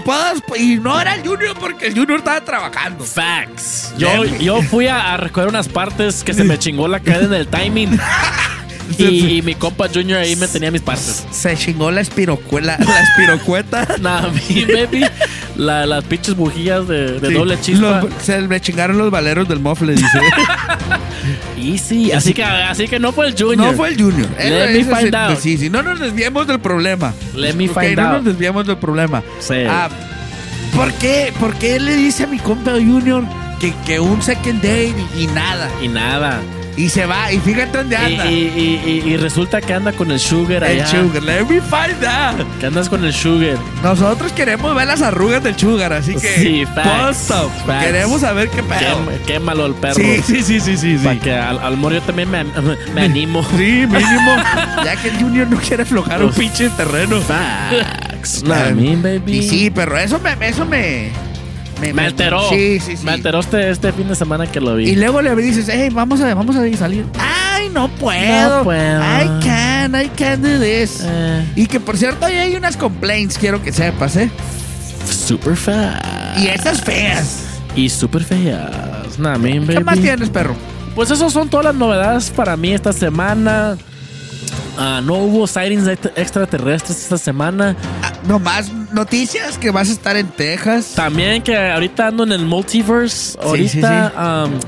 [0.58, 3.04] y no era el Junior porque el Junior estaba trabajando.
[3.04, 3.94] Facts.
[3.98, 7.48] Yo, yo fui a, a recoger unas partes que se me chingó la cadena del
[7.48, 8.00] timing.
[8.98, 11.26] y, y mi compa Junior ahí me tenía mis partes.
[11.32, 13.88] Se chingó la espirocuela, la espirocueta.
[14.02, 15.06] Nah, mi baby.
[15.58, 18.02] La- las pinches bujillas de, de Sí, doble chispa.
[18.02, 20.08] los- se le chingaron los valeros del mofle, dice.
[21.58, 22.12] Easy.
[22.12, 23.58] Así que, así que no fue el Junior.
[23.72, 24.28] no fue el Junior.
[24.40, 25.40] Let me find sí, out.
[25.40, 27.14] Sí, sí, no nos desviemos del problema.
[27.36, 28.14] Let me Ok, find no out.
[28.18, 29.22] nos desviemos del problema.
[29.40, 29.56] Sí.
[29.68, 29.90] Ah,
[30.76, 33.24] ¿por, qué, ¿Por qué le dice a mi compa Junior
[33.60, 35.70] que, que un second date y, y nada?
[35.82, 36.40] y nada.
[36.80, 38.26] Y se va, y fíjate dónde anda.
[38.32, 40.88] y- y- y- y resulta que anda con el sugar el allá.
[40.88, 42.48] sugar, let me find out.
[42.60, 43.58] Que andas con el sugar.
[43.84, 46.36] Nosotros queremos ver las arrugas del sugar, así que.
[46.36, 47.34] Sí, facts,
[47.66, 47.84] facts.
[47.86, 49.06] Queremos saber qué pedo.
[49.26, 49.96] Qué, quémalo el perro.
[49.96, 50.98] Sí, sí, sí, sí, sí.
[50.98, 51.04] sí.
[51.04, 52.46] Para que al, al morir yo también me,
[52.94, 53.44] me animo.
[53.44, 54.36] Sí, mínimo.
[54.86, 57.20] ya que el Junior no quiere aflojar un Pues, pinche terreno.
[57.22, 58.42] Facts.
[58.44, 59.40] I mean, baby.
[59.40, 61.12] Y sí, pero eso me, eso me,
[61.94, 62.50] Me alteró.
[62.50, 63.06] Sí, sí, sí.
[63.06, 64.90] Me alteró este, este fin de semana que lo vi.
[64.90, 67.06] Y luego le dices, hey, vamos a, vamos a salir.
[67.18, 68.58] Ay, no puedo.
[68.60, 69.02] No puedo.
[69.02, 71.02] I can, I can do this.
[71.06, 71.46] Eh.
[71.56, 74.30] Y que por cierto, ahí hay unas complaints, quiero que sepas, ¿eh?
[75.10, 76.06] Super fast.
[76.40, 77.46] Y esas feas.
[77.76, 79.18] Y súper feas.
[79.18, 80.56] Nah, man, ¿Qué más tienes, perro?
[80.96, 83.78] Pues esas son todas las novedades para mí esta semana.
[84.78, 87.76] Ah, no hubo sightings ext- extraterrestres esta semana.
[88.28, 90.94] Nomás noticias que vas a estar en Texas.
[90.96, 93.38] También que ahorita ando en el multiverse.
[93.42, 94.54] Ahorita, sí, sí.
[94.56, 94.60] um,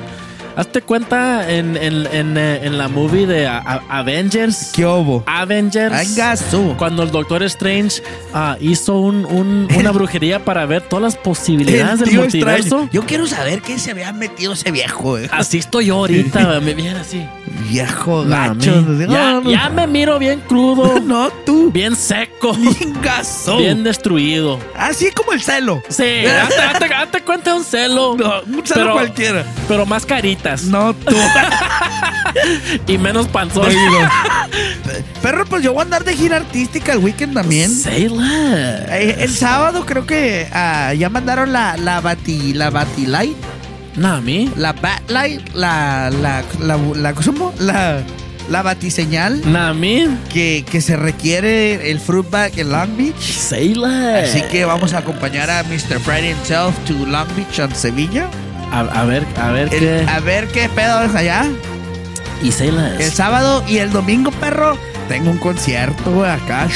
[0.62, 4.72] hazte cuenta en, en, en, eh, en la movie de a- a- Avengers.
[4.74, 5.24] ¿Qué hubo?
[5.28, 5.94] Avengers.
[5.94, 6.76] Angazo.
[6.78, 8.02] Cuando el Doctor Strange
[8.34, 12.88] ah, hizo un- un- una brujería para ver todas las posibilidades El del multiverso.
[12.92, 15.28] Yo quiero saber qué se había metido ese viejo, eh.
[15.32, 17.26] Así estoy yo ahorita, me viene así.
[17.70, 18.86] Viejo gacho.
[19.10, 21.00] ya, ya me miro bien crudo.
[21.12, 21.72] No, tú.
[21.72, 22.56] Bien seco.
[23.04, 23.58] Gaso.
[23.58, 24.60] Bien destruido.
[24.78, 25.82] Así como el celo.
[25.90, 28.12] Sí, hazte, hazte- hazte cuenta de un celo.
[28.14, 29.46] Un celo Pero- cualquiera.
[29.68, 30.06] Pero más
[30.64, 31.16] No, tú.
[32.88, 33.68] y menos panzón.
[35.22, 37.70] Perro, pues yo voy a andar de gira artística el weekend también.
[37.72, 38.90] Say less.
[38.90, 43.36] Eh, el sábado creo que ah, ya mandaron la, la Bati, la Batilight,
[43.96, 44.52] No, a mí.
[44.56, 47.54] la Batlight, la, la, la, la, ¿cómo?
[47.60, 48.02] La,
[48.50, 50.08] la Batiseñal No, a mí.
[50.34, 53.20] que, que se requiere el Fruitback en Long Beach.
[53.22, 54.30] Say less.
[54.32, 56.00] Así que vamos a acompañar a Mr.
[56.00, 58.28] Friday himself to Long Beach en Sevilla.
[58.72, 60.06] A, a ver, a ver El- qué.
[60.10, 61.46] a ver qué pedo es allá.
[62.42, 63.00] Y say less.
[63.00, 66.68] El sábado y el domingo, perro, tengo un concierto acá.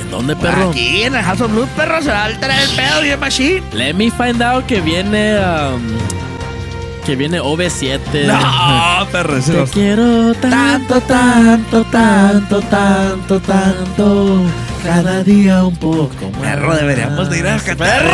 [0.00, 0.70] ¿En dónde, perro?
[0.70, 3.18] Aquí en el House of Blues, perro, se va a alterar el pedo y el
[3.18, 3.62] machine.
[3.72, 5.38] Let me find out que viene.
[5.38, 5.82] um,
[7.04, 8.26] que viene OV7.
[8.26, 14.42] No, perro, Te quiero tanto, tanto, tanto, tanto, tanto.
[14.84, 16.40] Cada día un poco más.
[16.40, 18.04] Perro, deberíamos de ir a cantar.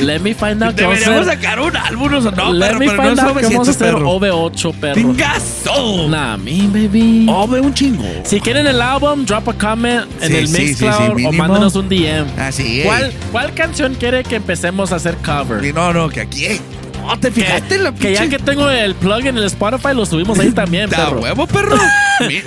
[0.00, 2.78] Let me find out que vamos a Deberíamos sacar un álbum, o no, Let perro,
[2.78, 4.10] me pero no find es out que vamos a 900, hacer perro.
[4.18, 4.94] OV8, perro.
[4.94, 6.08] ¡Pingazo!
[6.08, 7.26] Nah, me, baby.
[7.28, 8.04] Ove un chingo.
[8.24, 11.74] Si quieren el álbum, drop a comment en Sí, el sí, Mixcloud sí, o mándenos
[11.76, 12.26] un DM.
[12.38, 12.86] Así es.
[12.86, 15.74] ¿Cuál, ¿Cuál canción quiere que empecemos a hacer cover?
[15.74, 16.60] No, no, que aquí.
[17.06, 19.88] No, te fijaste en la Que ya pinche- que tengo el plug en el Spotify,
[19.94, 21.20] lo subimos ahí también, Da perro.
[21.20, 21.76] huevo, perro.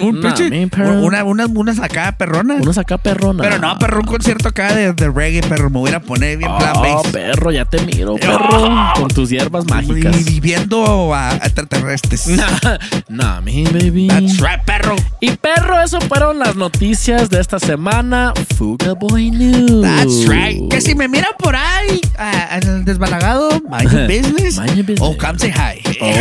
[0.01, 0.67] Un Nah, pinche.
[0.67, 1.01] perro.
[1.01, 2.61] Una, unas, unas acá perronas.
[2.61, 3.43] Unos acá perrona.
[3.43, 5.69] Pero no, perro, un concierto acá de, de reggae, perro.
[5.69, 7.11] Me voy a poner bien plan Oh, bass.
[7.11, 8.93] perro, ya te miro, perro.
[8.95, 10.15] Con tus hierbas mágicas.
[10.19, 12.27] Y viviendo a extraterrestres.
[12.33, 12.77] Nah,
[13.09, 14.07] nah, me, baby.
[14.07, 14.95] That's right, perro.
[15.19, 18.33] Y perro, eso fueron las noticias de esta semana.
[18.57, 19.81] Fuga Boy News.
[19.81, 20.69] That's right.
[20.69, 24.07] Que si me miran por ahí ah, desbalagado, mind your
[24.43, 24.57] business.
[24.57, 25.09] Mind your business.
[25.09, 25.81] O come say hi.
[26.01, 26.11] Oh,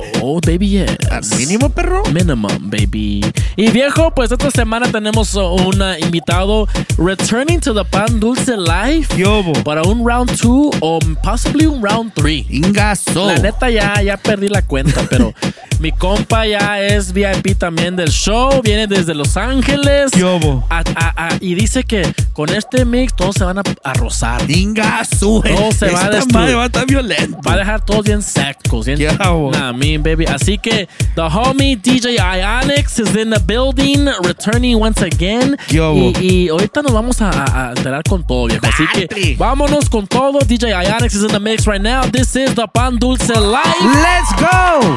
[0.00, 0.96] oh, oh, baby, yes.
[1.10, 2.02] Al mínimo, perro.
[2.12, 3.24] Minimum, baby.
[3.56, 6.66] Y viejo, pues esta semana tenemos un uh, invitado
[6.98, 9.52] returning to the Pan Dulce Live Yobo.
[9.64, 12.46] para un round 2 o possibly un round 3.
[12.50, 13.26] Ingazo.
[13.28, 15.32] La neta ya, ya perdí la cuenta, pero
[15.80, 20.10] mi compa ya es VIP también del show, viene desde Los Ángeles.
[20.12, 20.66] Yobo.
[20.70, 24.50] A- a- a- y dice que con este mix todos se van a, rozar.
[24.50, 25.42] Ingazo.
[25.42, 26.56] Todo se va a destruir.
[26.56, 27.38] va a estar violento.
[27.46, 28.86] Va a dejar todos bien secos.
[28.86, 29.50] Bien, Yobo.
[29.52, 30.24] nah, mean, baby.
[30.26, 35.56] Así que the homie DJ Ionix is in the building, returning once again.
[35.68, 36.12] Yobo.
[36.20, 38.64] Y, y ahorita nos vamos a, a- enterar con todo, viejo.
[38.66, 40.38] Así que vámonos con todo.
[40.40, 42.02] DJ Ionix is in the mix right now.
[42.10, 43.84] This is the Pan Dulce Live.
[44.02, 44.96] Let's go.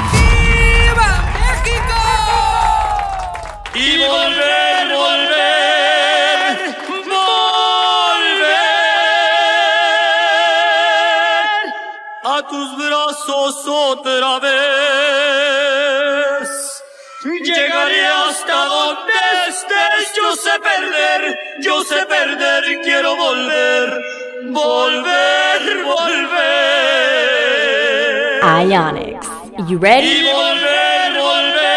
[3.76, 4.77] Y volver, volver,
[13.66, 14.58] otra vez.
[17.44, 19.14] Llegaré hasta donde
[19.48, 24.04] estés, yo sé perder, yo sé perder, quiero volver,
[24.52, 26.68] volver, volver.
[28.66, 29.28] Ionix,
[29.68, 30.08] you ready?
[30.08, 31.77] Y volver, volver,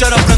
[0.00, 0.29] pa' los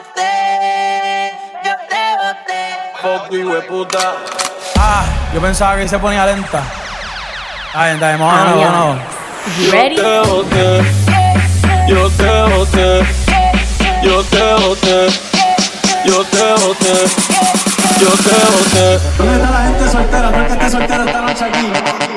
[0.00, 1.32] boté,
[1.64, 2.60] yo te boté.
[3.02, 4.14] Fuck you, hueputa.
[4.78, 6.62] Ah, yo pensaba que se ponía lenta.
[7.74, 8.96] Ay, está de moda, no,
[9.70, 9.96] Ready?
[9.96, 10.82] Yo te boté,
[11.86, 13.02] yo te boté,
[14.02, 15.06] yo te boté,
[16.04, 16.94] yo te boté,
[18.00, 18.98] yo te boté.
[19.18, 20.30] ¿Dónde está la gente soltera?
[20.30, 22.09] No es que soltera esta noche aquí.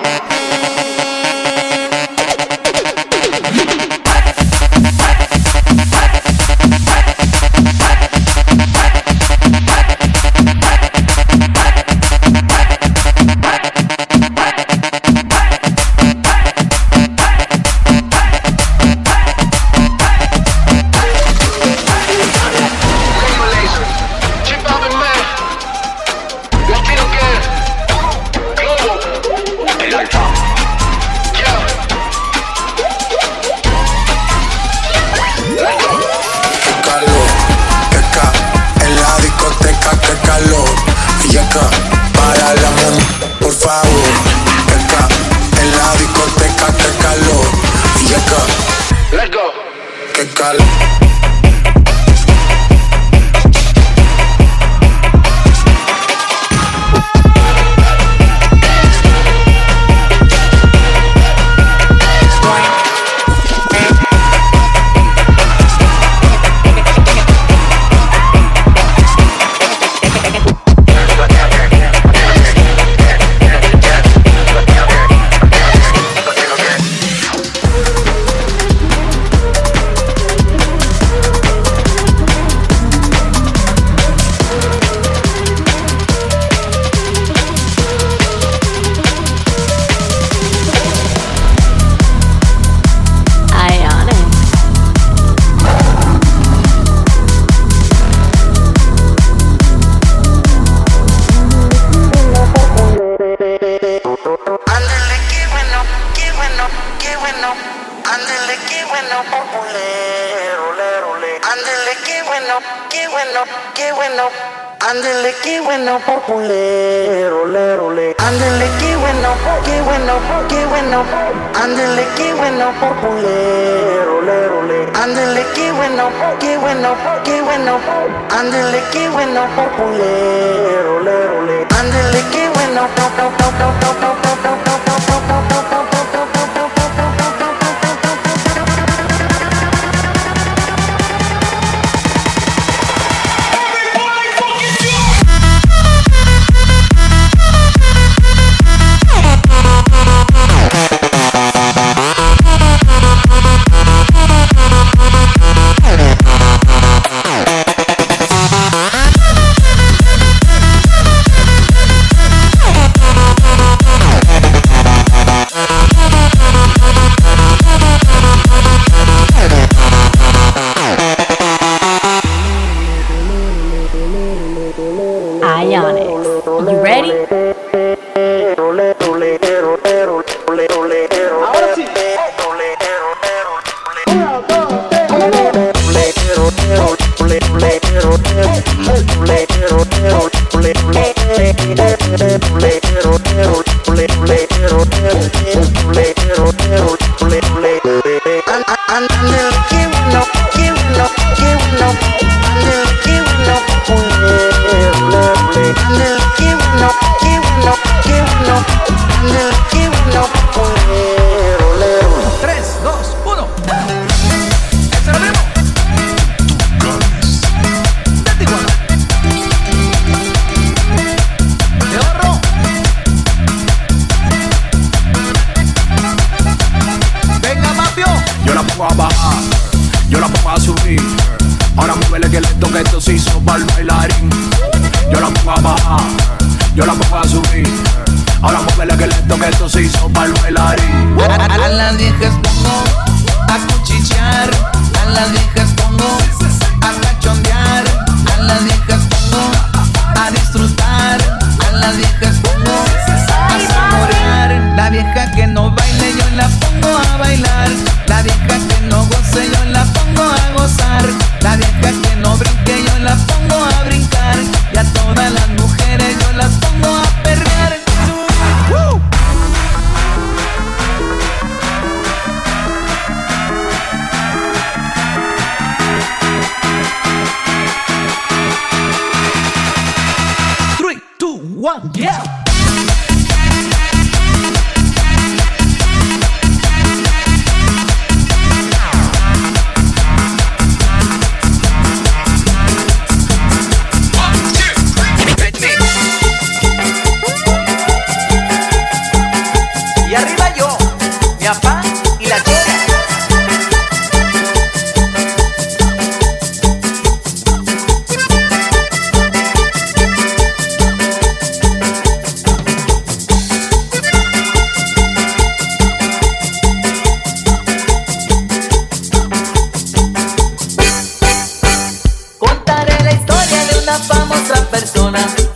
[324.66, 325.53] personas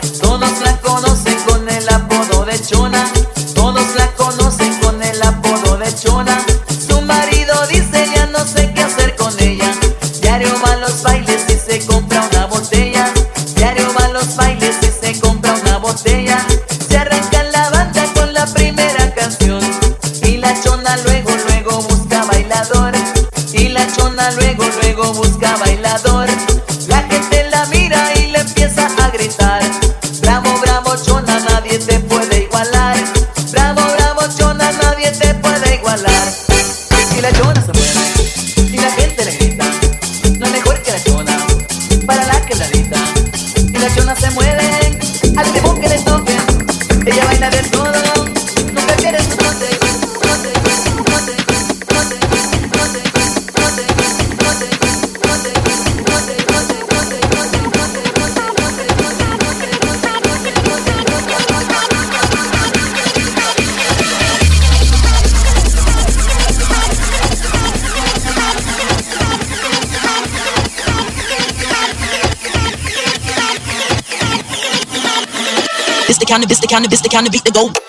[76.28, 77.87] cannabis, the cannabis, the cannabis, the go.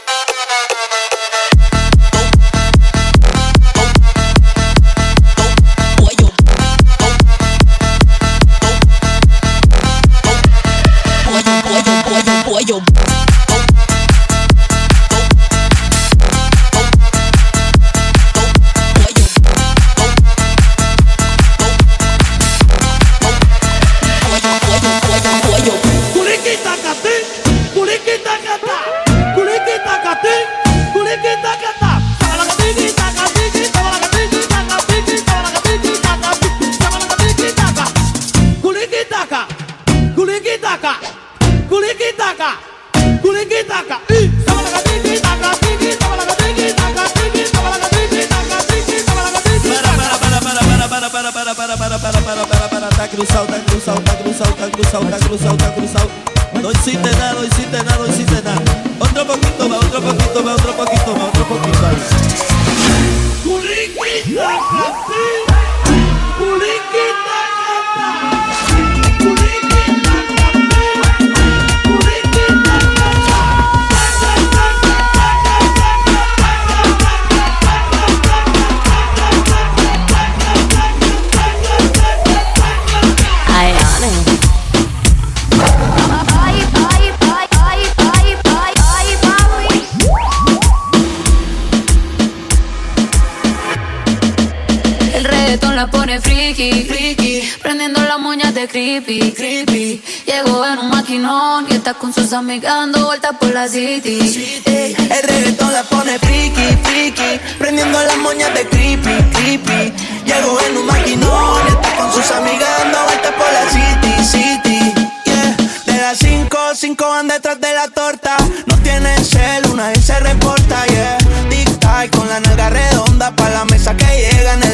[95.49, 97.41] El reggaetón la pone friki, friki.
[97.63, 100.03] Prendiendo las moñas de creepy, creepy.
[100.27, 104.29] Llegó en un maquinón y está con sus amigas dando vueltas por la city.
[104.29, 104.63] city.
[104.67, 107.41] El reggaetón la pone friki, friki.
[107.59, 109.93] Prendiendo las moñas de creepy, creepy.
[110.27, 114.93] Llegó en un maquinón y está con sus amigas dando vueltas por la city, city.
[115.25, 115.57] Yeah.
[115.87, 118.37] De las 5, 5 van detrás de la torta.
[118.67, 121.17] No tienen cel, una y se reporta, yeah.
[121.49, 123.97] Tic tac con la nalga redonda pa' la mesa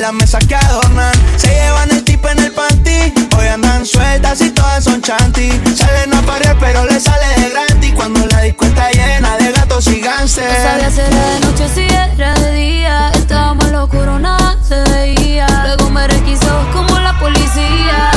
[0.04, 1.14] las mesas que adornan.
[1.38, 3.14] Se llevan el tip en el panty.
[3.38, 5.48] Hoy andan sueltas y todas son chanty.
[5.74, 7.94] Salen a parir, pero le sale de gratis.
[7.94, 10.44] Cuando la disco llena de gatos y gánster.
[10.44, 13.12] No sabía si era de noche si era de día.
[13.14, 15.46] Estábamos locuro, nada se veía.
[15.64, 18.10] Luego me requisó como la policía.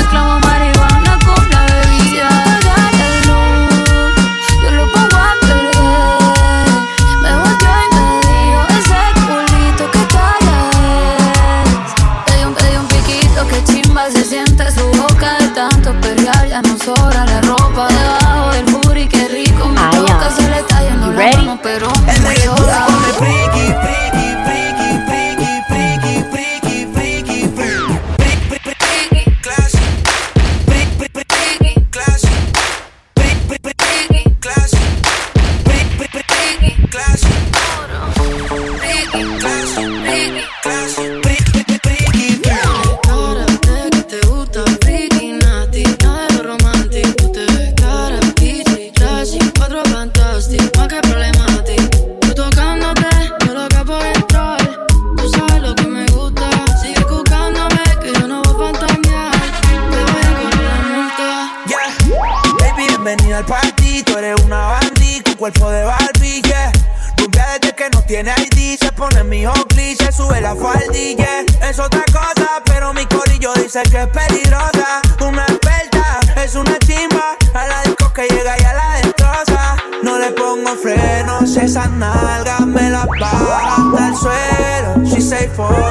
[73.84, 77.38] sé que es peligrosa, una experta, es una chimba.
[77.54, 79.76] A la disco que llega y a la destroza.
[80.04, 85.06] No le pongo frenos, esas nalgas me las bajan al suelo.
[85.06, 85.87] She say for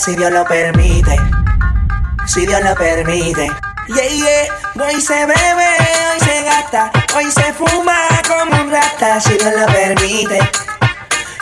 [0.00, 1.16] si Dios lo permite.
[2.26, 3.50] Si Dios lo permite.
[3.88, 4.86] Yeah, yeah.
[4.86, 5.68] Hoy se bebe,
[6.12, 9.20] hoy se gasta, hoy se fuma como un rata.
[9.20, 10.38] Si Dios lo permite.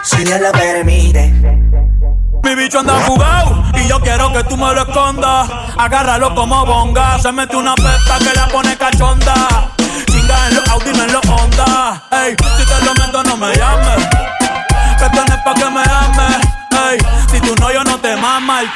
[0.03, 1.33] Si Dios lo permite.
[2.43, 5.49] Mi bicho anda jugado y yo quiero que tú me lo escondas.
[5.77, 7.19] Agárralo como bonga.
[7.21, 9.68] Se mete una pesta que la pone cachonda.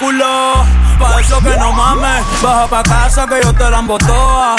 [0.02, 0.64] culo.
[0.98, 4.56] Pa' eso que no mames, baja pa' casa que yo te la embotoa.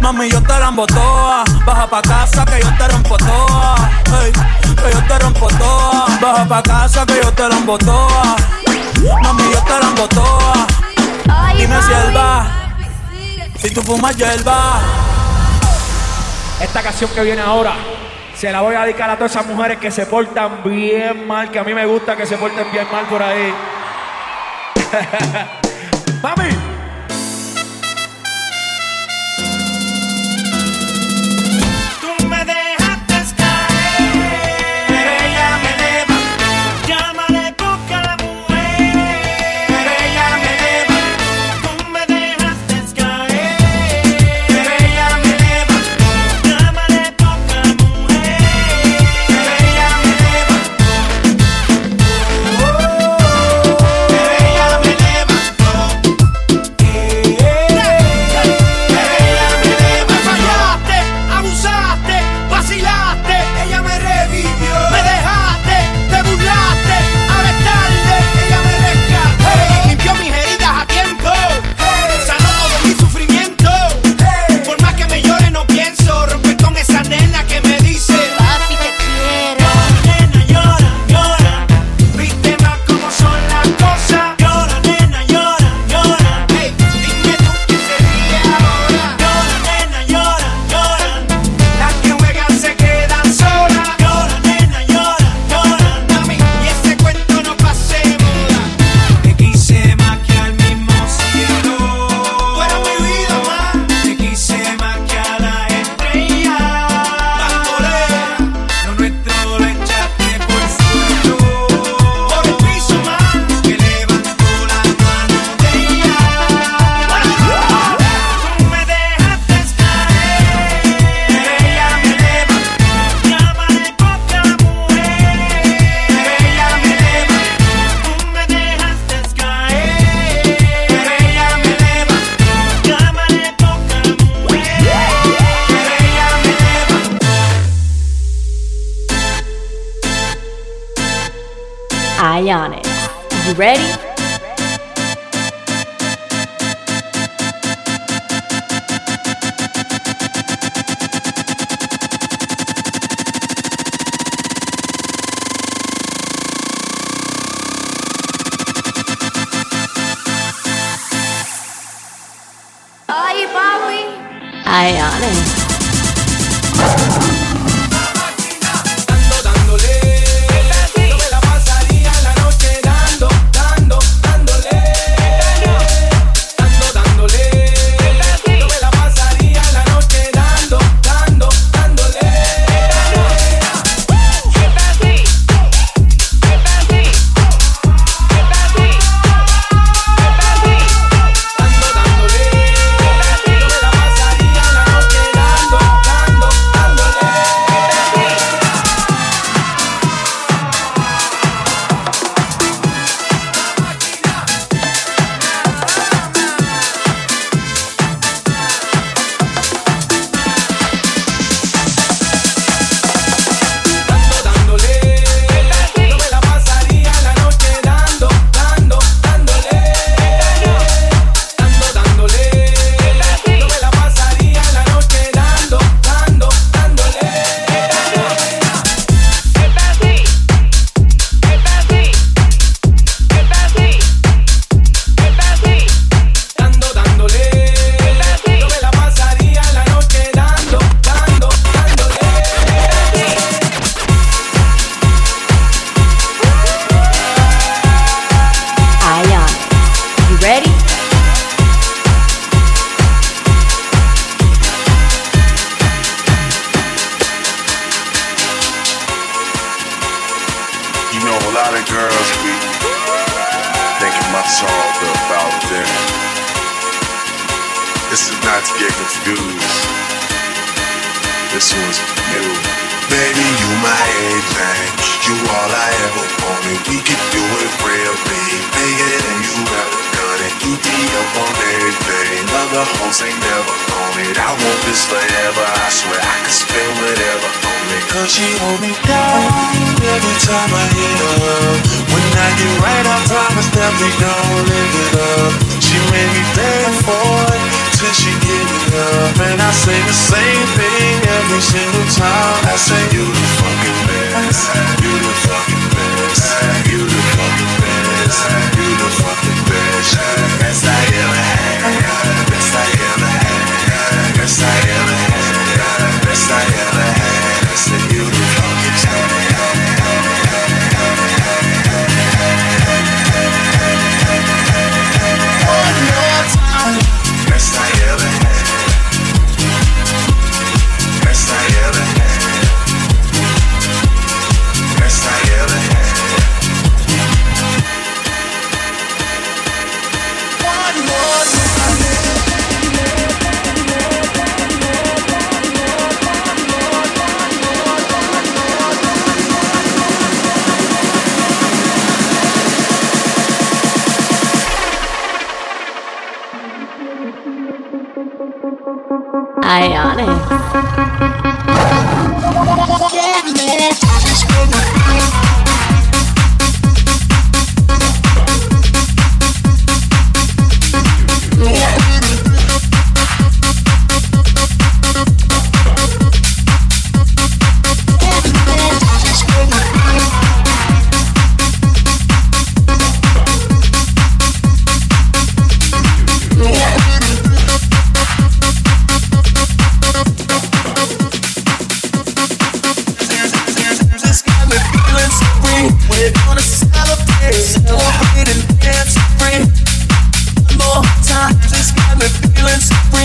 [0.00, 1.44] Mami, yo te la embotoa.
[1.66, 3.74] Baja pa' casa que yo te rompo toa.
[4.82, 6.06] Que yo te rompo toa.
[6.20, 8.36] Baja pa' casa que yo te la embotoa.
[9.22, 10.66] Mami, yo te la embotoa.
[11.56, 12.46] Dime si él va.
[13.58, 14.16] Si tú fumas
[14.46, 14.80] va.
[16.60, 17.74] Esta canción que viene ahora.
[18.34, 21.58] Se la voy a dedicar a todas esas mujeres que se portan bien mal, que
[21.58, 23.52] a mí me gusta que se porten bien mal por ahí.
[26.22, 26.59] ¡Mami!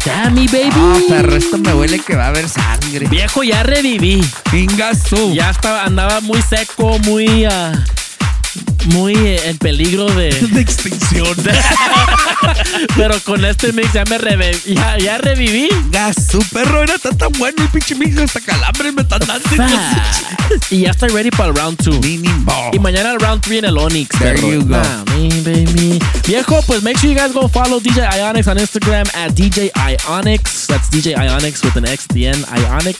[0.00, 0.70] Like that, mi baby.
[0.72, 3.06] Ah, perro, esto me huele que va a haber sangre.
[3.08, 4.24] Viejo, ya reviví.
[4.50, 5.34] Pingazo.
[5.34, 7.44] Ya estaba, andaba muy seco, muy.
[7.44, 7.72] ah,
[8.86, 10.30] muy en peligro de.
[10.52, 11.36] De extinción.
[12.96, 15.68] Pero con este mix ya me reve- ya, ya reviví.
[15.90, 19.48] Gasu, perro, era tan, tan bueno el pinche mix, hasta calambre me están dando.
[20.70, 21.96] Y ya estoy ready para el round 2.
[22.72, 24.18] Y mañana el round 3 en el Onyx.
[24.18, 24.52] There perro.
[24.52, 24.80] you go.
[25.16, 25.98] Me, baby.
[26.26, 30.66] Viejo, pues make sure you guys go follow DJ Ionics on Instagram at DJ Ionics.
[30.66, 32.44] That's DJ Ionics with an X at the end.
[32.50, 32.96] Ionic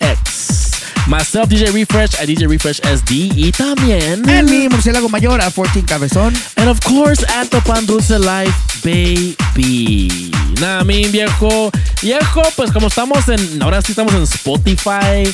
[0.00, 0.71] X.
[1.06, 3.32] Myself, DJ Refresh at DJ Refresh SD.
[3.36, 4.28] Y también.
[4.28, 6.34] En mi murciélago mayor a 14 cabezón.
[6.56, 8.52] And of course, at the Pan Dulce Life,
[8.84, 10.30] baby.
[10.60, 11.70] Nah, mi viejo.
[12.02, 13.62] Viejo, pues como estamos en.
[13.62, 15.24] Ahora sí estamos en Spotify.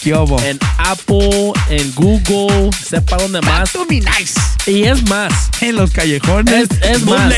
[0.44, 2.70] En Apple, en Google.
[2.72, 3.70] Sepa dónde más.
[3.88, 4.38] mi nice.
[4.66, 5.50] Y es más.
[5.60, 6.68] En los callejones.
[6.82, 7.32] Es, es más.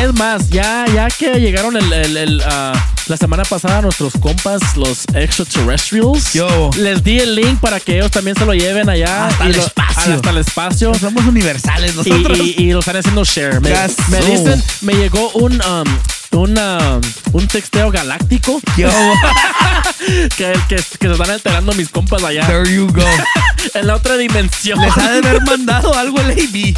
[0.00, 2.72] Es más, ya, ya que llegaron el, el- el, ah,
[3.10, 6.32] la semana pasada nuestros compas, los extraterrestrials.
[6.76, 9.26] Les di el link para que ellos también se lo lleven allá.
[9.26, 10.14] Hasta el lo- espacio.
[10.14, 10.94] Hasta el espacio.
[10.94, 12.38] Somos universales nosotros.
[12.38, 13.60] y- y lo están haciendo share.
[13.60, 13.70] Me,
[14.08, 15.84] me dicen, me llegó un, um,
[16.32, 17.00] un, um,
[17.32, 18.60] un texteo galáctico.
[18.76, 22.46] que, que, que se están enterando mis compas allá.
[22.46, 23.04] There you go.
[23.74, 24.80] en la otra dimensión.
[24.80, 26.74] Les ha de haber mandado algo el AB.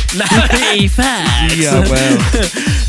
[0.76, 1.52] y facts.
[1.54, 2.18] Sí, a huevo.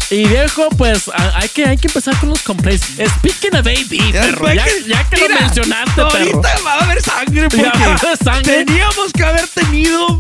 [0.10, 2.86] Y viejo, pues hay que, hay que empezar con los complaints.
[3.18, 6.10] Speaking of AB, perro, ya, ya que lo mencionaste, perro.
[6.10, 8.66] Ahorita va a haber sangre Ya va a porque haber sangre.
[8.66, 10.20] teníamos que haber tenido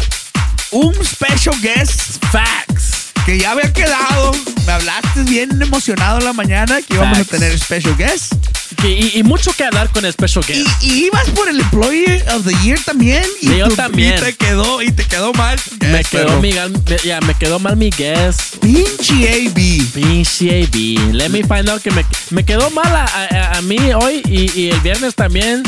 [0.72, 2.24] un special guest.
[2.32, 3.03] Facts.
[3.26, 4.32] Que ya había quedado.
[4.66, 7.34] Me hablaste bien emocionado en la mañana que íbamos Facts.
[7.34, 8.34] a tener special guest.
[8.76, 10.68] Que- y, y mucho que hablar con el special guest.
[10.84, 13.24] Y ibas por el Employee of the Year también.
[13.42, 14.16] Y yo tu- también.
[14.18, 15.60] Y te quedó, y te quedó mal.
[15.80, 18.38] me guest, quedó mi me- ya, me quedó mal mi guess.
[18.62, 19.84] Pinche AB.
[19.94, 21.14] Pinche AB.
[21.14, 24.60] Let me find out que me, me quedó mal a, a- a mí hoy y,
[24.60, 25.64] y el viernes también.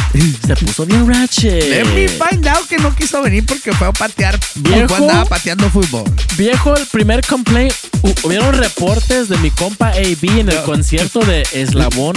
[0.46, 1.64] Se puso bien ratchet.
[1.70, 4.40] Let me find out que no quiso venir porque fue a patear.
[4.56, 4.96] Viejo.
[4.96, 6.04] Andaba pateando fútbol.
[6.38, 7.74] Viejo, el primer complaint.
[8.02, 12.16] hu- hubieron reportes de mi compa AB en el concierto de Eslabón.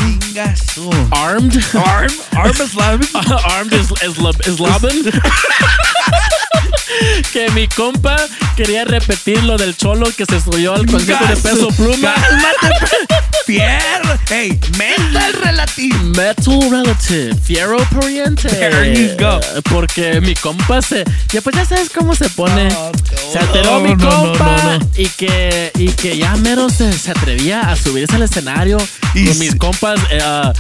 [0.79, 1.09] Chingazo.
[1.13, 1.57] Armed.
[1.75, 3.01] Arm, arm Islam.
[3.45, 4.33] Armed is, Isla-
[7.33, 8.17] que mi compa
[8.57, 12.15] quería repetir lo del cholo que se subió al concierto de peso pluma.
[12.15, 12.87] Cálmate,
[13.47, 14.19] Pierre.
[14.29, 14.98] Hey, mental
[15.77, 18.49] Metal Relative, Fiero Pariente.
[18.49, 19.41] There you go.
[19.71, 21.05] Porque mi compa se.
[21.33, 22.69] Ya pues ya sabes cómo se pone.
[23.33, 24.79] se alteró no, mi compa.
[24.79, 24.89] no.
[24.97, 25.71] Y que.
[25.79, 28.79] Y que ya mero se, se atrevía a subirse al escenario
[29.15, 30.01] Y con mis compas.
[30.11, 30.53] eh, ah,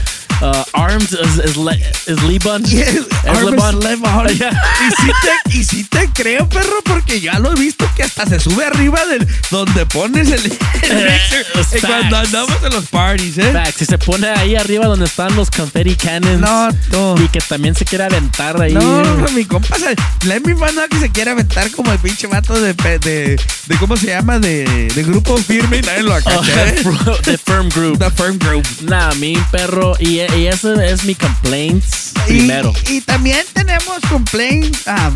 [0.42, 2.62] uh, Arms is, is, Le- is Liban.
[2.68, 3.80] Yes, Es Arms Liban.
[3.80, 4.28] Levon.
[4.38, 4.50] Yeah.
[4.80, 8.26] Y sí, te, y sí te creo, perro, porque ya lo he visto que hasta
[8.26, 10.44] se sube arriba del donde pones el,
[10.82, 11.46] el mixer.
[11.54, 13.52] it's Y cuando andamos en los parties, ¿eh?
[13.52, 13.76] Facts.
[13.78, 16.40] Si se pone ahí arriba donde están los confetti cannons.
[16.40, 17.22] No, no.
[17.22, 18.72] Y que también se quiere aventar ahí.
[18.74, 19.94] No, no, mi compa, se,
[20.26, 23.40] let me find out que se quiere aventar como el pinche vato de, pe- de,
[23.66, 24.38] de ¿cómo se llama?
[24.38, 26.82] De, de grupo firme y nadie lo Oh, acacha, ¿eh?
[27.24, 27.98] the Firm Group.
[27.98, 28.64] The Firm Group.
[28.82, 29.94] Nah, mi perro.
[29.98, 32.72] Y, y ese es mi complaints Y- primero.
[32.88, 34.76] Y, también tenemos complaint.
[34.84, 35.12] ¿Para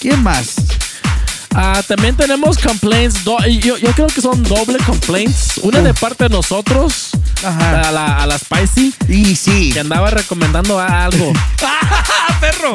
[0.00, 0.54] quién más?
[1.54, 3.24] Ah, también tenemos complaints.
[3.24, 5.58] do- y yo, yo creo que son doble complaints.
[5.62, 7.10] Una de parte de nosotros.
[7.44, 7.88] Ajá.
[7.88, 8.94] A la, a la Spicy.
[9.08, 9.70] Y sí.
[9.72, 11.32] Que andaba recomendando a- algo.
[11.62, 12.74] ¡Ah, perro!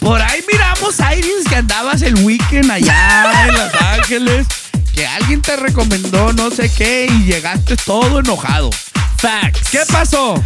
[0.00, 4.46] Por ahí miramos, Iris, que andabas el weekend allá en Los Ángeles.
[4.94, 8.70] Que alguien te recomendó no sé qué y llegaste todo enojado.
[9.18, 9.70] Facts.
[9.70, 10.42] ¿Qué pasó?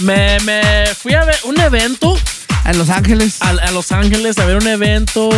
[0.00, 0.62] Me, me
[1.00, 2.16] fui a ver un evento.
[2.64, 3.36] En Los Ángeles.
[3.40, 5.30] A, a Los Ángeles a ver un evento.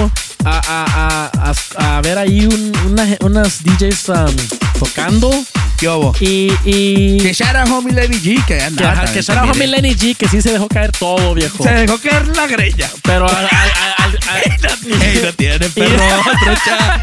[0.44, 4.36] A, a- a- a- a ver ahí un- una- unas DJs um,
[4.78, 5.30] tocando.
[5.78, 6.14] ¿Qué hubo?
[6.20, 6.52] Y.
[6.64, 8.92] y Que out homie Lenny G, que que, andaba.
[8.92, 11.62] ajá, que también, homie Lenny G, que sí se dejó caer todo, viejo.
[11.62, 12.88] Se dejó caer la greña.
[13.02, 16.04] Pero al- al- al- al- no tiene perro,
[16.44, 17.00] trocha.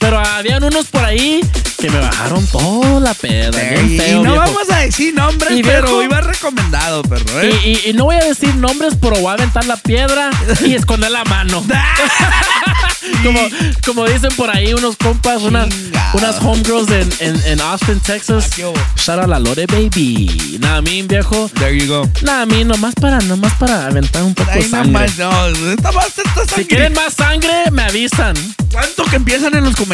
[0.00, 1.40] Pero habían unos por ahí
[1.78, 3.50] que me bajaron toda la peda.
[3.50, 4.36] bien Ey, feo, y no viejo.
[4.46, 7.60] vamos a decir nombres, Y pero viejo- iba recomendado, perro, ¿eh?
[7.64, 10.30] Y, y- y no voy a decir nombres, pero voy a aventar la piedra
[10.64, 11.62] y esconder la mano.
[13.22, 13.40] como,
[13.84, 15.68] como dicen por ahí unos compas, unas,
[16.14, 18.50] unas homegirls en, en, en Austin, Texas.
[18.56, 18.76] Shout
[19.08, 20.58] out a la Lore Baby.
[20.60, 21.50] Nada, mí, viejo.
[21.58, 22.08] There you go.
[22.22, 24.92] Nada, mí, nomás para, nomás para aventar un poco de sangre.
[24.92, 26.66] nomás, no, esta a esta Si sangre.
[26.66, 28.34] quieren más sangre, me avisan.
[28.72, 29.89] ¿Cuánto que empiezan en los comentarios?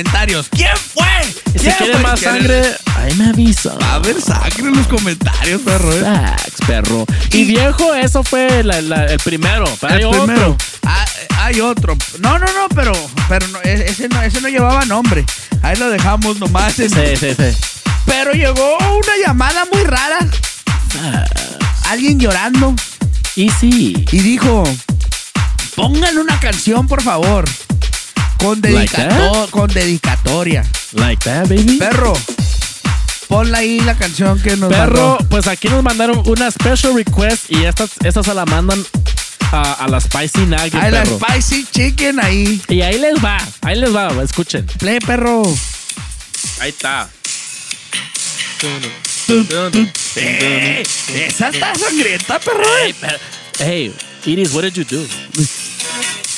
[0.51, 1.05] ¿Quién fue?
[1.55, 3.79] Y si ¿Quién quieren más ¿Quieren- sangre, ahí me avisan.
[3.81, 5.93] Va a haber sangre en los comentarios, perro.
[5.93, 6.03] ¿eh?
[6.67, 7.07] Perro.
[7.33, 9.65] Y, viejo, eso fue la- la- el primero.
[9.81, 10.25] Pero hay El otro.
[10.27, 10.57] primero.
[10.85, 11.97] Ah, eh, hay otro.
[12.21, 12.93] No, no, no, pero,
[13.29, 15.25] pero no, e- ese, no, ese no llevaba nombre.
[15.63, 16.79] Ahí lo dejamos nomás.
[16.79, 17.57] en- Sí, sí, sí.
[18.05, 20.19] Pero llegó una llamada muy rara.
[21.89, 22.75] Alguien llorando.
[23.35, 24.05] Y sí.
[24.13, 24.65] Y dijo:
[25.75, 27.45] Pongan una canción, por favor.
[28.39, 30.65] Con, Like dedicato- con dedicatoria.
[30.93, 31.79] Like that, baby.
[31.79, 32.13] Perro,
[33.29, 35.29] ponla ahí la canción que nos Perro, mandó.
[35.29, 38.85] pues aquí nos mandaron una special request y estas, estas se la mandan
[39.53, 41.19] a, a la Spicy Nugget, Ahí la perro.
[41.19, 42.61] Spicy Chicken ahí.
[42.69, 44.67] Y ahí les va, ahí les va, escuchen.
[44.79, 45.43] Play, perro.
[46.61, 47.09] Ahí está.
[50.17, 50.83] Eh,
[51.15, 52.63] esa está sangrienta, perro.
[52.83, 53.21] Hey, per-
[53.59, 53.95] hey,
[54.25, 55.05] Iris, what did you do?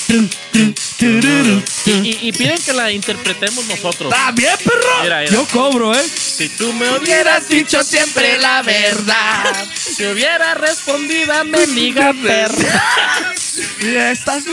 [0.08, 4.10] Y, y- y piden que la interpretemos nosotros.
[4.12, 5.02] También, perro.
[5.02, 5.30] Mira, mira.
[5.32, 6.08] Yo cobro, ¿eh?
[6.08, 12.94] Si tú me hubieras dicho siempre la verdad, si hubiera respondido a mendiga perra.
[13.80, 14.44] Y estás.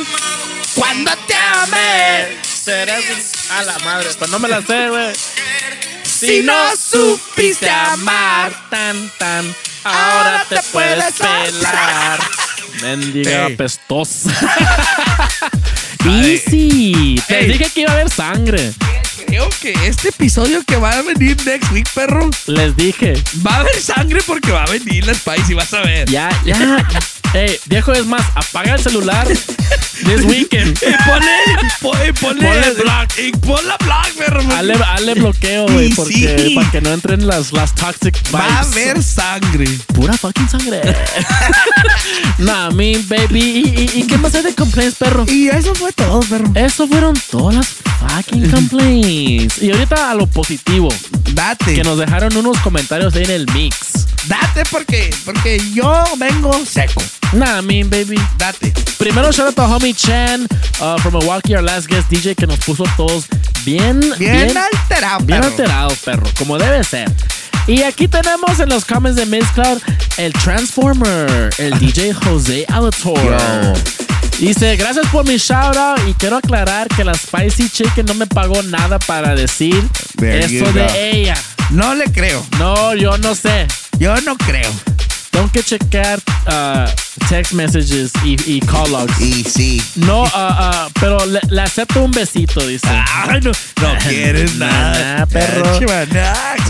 [0.73, 3.03] Cuando te amé, serás
[3.51, 4.09] a la madre.
[4.17, 5.13] Pues no me la sé, güey.
[6.03, 12.19] Si no supiste amar tan tan, ahora te puedes pelar.
[12.81, 14.29] Mendiga apestosa.
[16.05, 17.19] Easy.
[17.27, 18.73] Te dije que iba a haber sangre.
[19.27, 23.13] Creo que este episodio que va a venir next week, perro, Les dije.
[23.45, 26.09] va a haber sangre porque va a venir la Spicy, vas a ver.
[26.09, 26.85] Ya, ya.
[27.33, 29.27] Ey, viejo, es más, apaga el celular
[30.05, 30.77] this weekend.
[30.81, 31.31] Y ponle,
[31.81, 33.17] ponle, ponle, Ponle block.
[33.17, 34.41] Y ponla block, perro.
[34.55, 36.13] Hazle, hazle bloqueo, güey, Y porque
[36.47, 36.55] sí.
[36.55, 38.33] para que no entren las, las toxic vibes.
[38.33, 39.65] Va a haber sangre.
[39.93, 40.81] Pura fucking sangre.
[42.37, 43.39] nah, me, baby.
[43.41, 45.25] ¿Y, y, y qué más hay de complaints, perro?
[45.27, 46.49] Y eso fue todo, perro.
[46.55, 47.67] Eso fueron todas las
[47.99, 49.04] fucking complaints.
[49.05, 50.89] Y ahorita a lo positivo.
[51.33, 51.75] Date.
[51.75, 54.05] Que nos dejaron unos comentarios ahí en el mix.
[54.27, 57.01] Date porque, porque yo vengo seco.
[57.33, 58.19] Nah, me, baby.
[58.37, 58.73] Date.
[58.97, 60.47] Primero, shout out to homie Chan
[60.79, 63.25] uh, from Milwaukee, our last guest DJ, que nos puso todos
[63.63, 65.51] bien, Bien, alterado, bien perro.
[65.51, 67.11] alterados, perro, como debe ser.
[67.67, 69.81] Y aquí tenemos en los comments de Mixcloud
[70.17, 73.37] el Transformer, el DJ José Alator.
[74.39, 78.27] Dice, gracias por mi shout out y quiero aclarar que la Spicy Chicken no me
[78.27, 79.81] pagó nada para decir
[80.17, 81.35] There eso de ella.
[81.71, 82.45] No le creo.
[82.59, 83.67] No, yo no sé.
[83.97, 84.69] Yo no creo.
[85.35, 86.89] Tengo que checar uh,
[87.27, 89.19] text messages y, y call logs.
[89.19, 89.83] Y sí.
[89.95, 90.29] No, ah,
[90.87, 92.87] ah, pero le, le acepto un besito, dice.
[92.87, 93.51] Ay, no,
[93.81, 95.19] no quieres nada.
[95.19, 95.77] Nah, perro.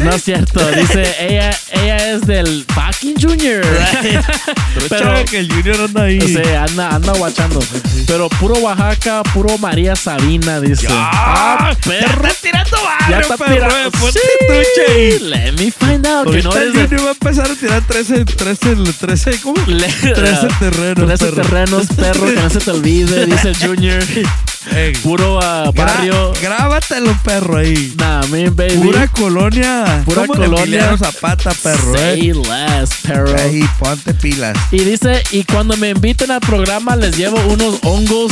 [0.04, 3.64] No es cierto, dice ella, ella es del fucking Junior.
[4.90, 6.20] Pero chava, que el Junior anda ahí.
[6.22, 7.60] Sea, anda, anda guachando.
[8.08, 10.88] Pero puro Oaxaca, puro María Sabina, dice.
[10.90, 12.24] Ah, perro.
[12.24, 13.56] Ya estás tirando Ya barrio, está perro.
[13.56, 14.12] tirando.
[14.12, 15.20] Sí.
[15.22, 18.26] Let me find out que Ahorita no el Junior va a empezar a tirar 13,
[18.26, 19.56] 13, 13, ¿cómo?
[19.68, 21.06] Le- 13 terrenos.
[21.19, 21.36] 13 perro.
[21.41, 24.03] terrenos, perro, que no se te olvide, dice el Junior.
[24.74, 26.34] Ey, Puro gra- barrio.
[26.42, 27.94] Grábatelo, perro, ahí.
[27.98, 28.78] Nah, man, baby.
[28.78, 30.02] Pura colonia.
[30.06, 30.98] Pura colonia.
[30.98, 32.34] Zapata, perro, Say eh.
[32.34, 33.36] less, perro.
[33.38, 34.58] Ey, ponte pilas.
[34.72, 38.32] Y dice, y cuando me inviten al programa les llevo unos hongos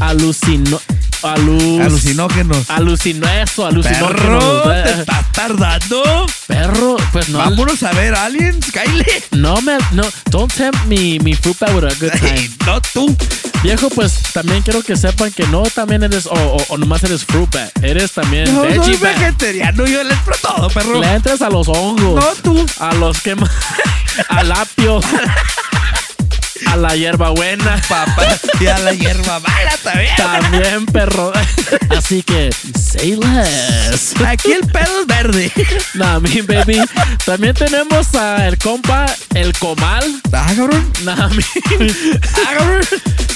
[0.00, 0.80] alucino...
[1.22, 2.68] Alucinógenos.
[2.68, 4.12] Alucino eso, alucinógenos.
[4.20, 6.26] Perro, Eh, te estás tardando.
[6.46, 7.38] Perro, pues no.
[7.38, 9.04] Vámonos a ver aliens, Kyle.
[9.32, 12.50] No me, no, don't tempt me, mi fruit with a good time.
[12.66, 13.16] no tú.
[13.64, 17.24] Viejo, pues también quiero que sepan que no también eres, o, o, o nomás eres
[17.24, 21.00] fruit bat, eres también No, soy vegetariano, yo le entro todo, perro.
[21.00, 22.22] Le entras a los hongos.
[22.22, 22.66] No tú.
[22.78, 23.34] A los que
[24.28, 25.00] al apio.
[26.66, 27.80] a la hierbabuena.
[27.88, 30.14] Papá, y a la hierba mala también.
[30.16, 31.32] También, perro.
[31.96, 34.14] Así que, say less.
[34.26, 35.52] Aquí el pedo es verde.
[35.94, 36.82] Nah, mi baby.
[37.24, 40.20] También tenemos a el compa, el comal.
[40.34, 40.92] Ah, cabrón.
[41.02, 41.42] Nah, mi.
[42.44, 42.82] Ah, cabrón.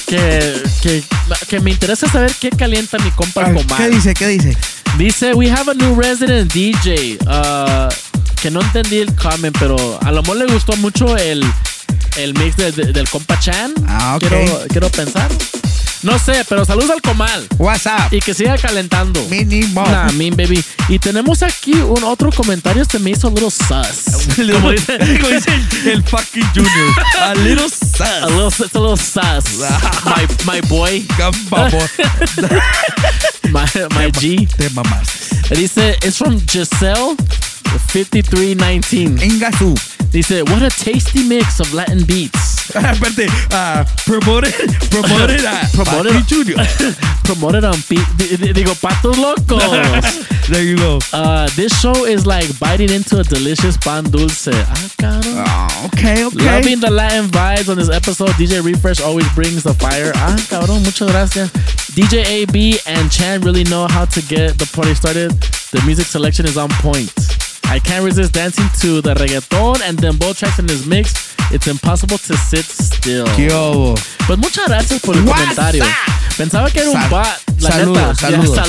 [0.09, 1.03] Que, que,
[1.47, 3.77] que me interesa saber qué calienta mi compa comal.
[3.77, 4.13] ¿Qué dice?
[4.13, 4.57] ¿Qué dice?
[4.97, 7.17] Dice, we have a new resident DJ.
[7.27, 7.89] Uh,
[8.41, 11.43] que no entendí el comment, pero a lo mejor le gustó mucho el,
[12.17, 13.73] el mix de- de- del compa Chan.
[13.87, 14.27] Ah, ok.
[14.27, 15.29] Quiero, quiero pensar.
[16.01, 17.45] No sé, pero saludos al comal.
[17.57, 18.13] WhatsApp.
[18.13, 19.21] Y que siga calentando.
[19.25, 19.83] Mínimo.
[19.83, 20.63] Nah, mean baby.
[20.87, 22.81] Y tenemos aquí un otro comentario.
[22.81, 24.27] Este me hizo a little sus.
[24.35, 25.51] Como dice, Como dice
[25.85, 26.93] el, fucking Junior.
[27.21, 27.99] A little sus.
[27.99, 29.59] a little, it's a little sus.
[30.05, 31.05] my, my boy.
[33.51, 33.65] My,
[33.95, 34.47] my G.
[34.57, 35.29] Te mamás.
[35.49, 37.15] Dice, it's from Giselle
[37.77, 39.17] 5319.
[39.21, 39.75] Engasú.
[40.11, 42.57] Dice, what a tasty mix of Latin beats.
[42.75, 44.53] Aparte, ah, promoted,
[44.89, 46.57] promoted a Promoted- Papi Junior.
[47.29, 48.01] Promoted on beat.
[48.17, 49.61] di- di- Digo, patos locos.
[50.49, 50.97] There you go.
[51.13, 54.47] Uh, this show is like biting into a delicious pan dulce.
[54.49, 55.69] Ah.
[55.69, 56.45] Oh, okay, okay.
[56.45, 58.29] Loving the Latin vibes on this episode.
[58.31, 60.11] DJ Refresh always brings the fire.
[60.15, 61.51] Ah, cabrón, muchas gracias.
[61.93, 65.29] DJ AB and Chan really know how to get the party started.
[65.71, 67.13] The music selection is on point.
[67.65, 71.35] I can't resist dancing to the reggaeton and then both tracks in this mix.
[71.51, 73.25] It's impossible to sit still.
[73.35, 73.93] ¿Qué hubo?
[74.25, 75.85] Pues muchas gracias por el What's comentario.
[76.37, 77.27] Pensaba que era un bot.
[77.59, 78.63] La saludos, neta.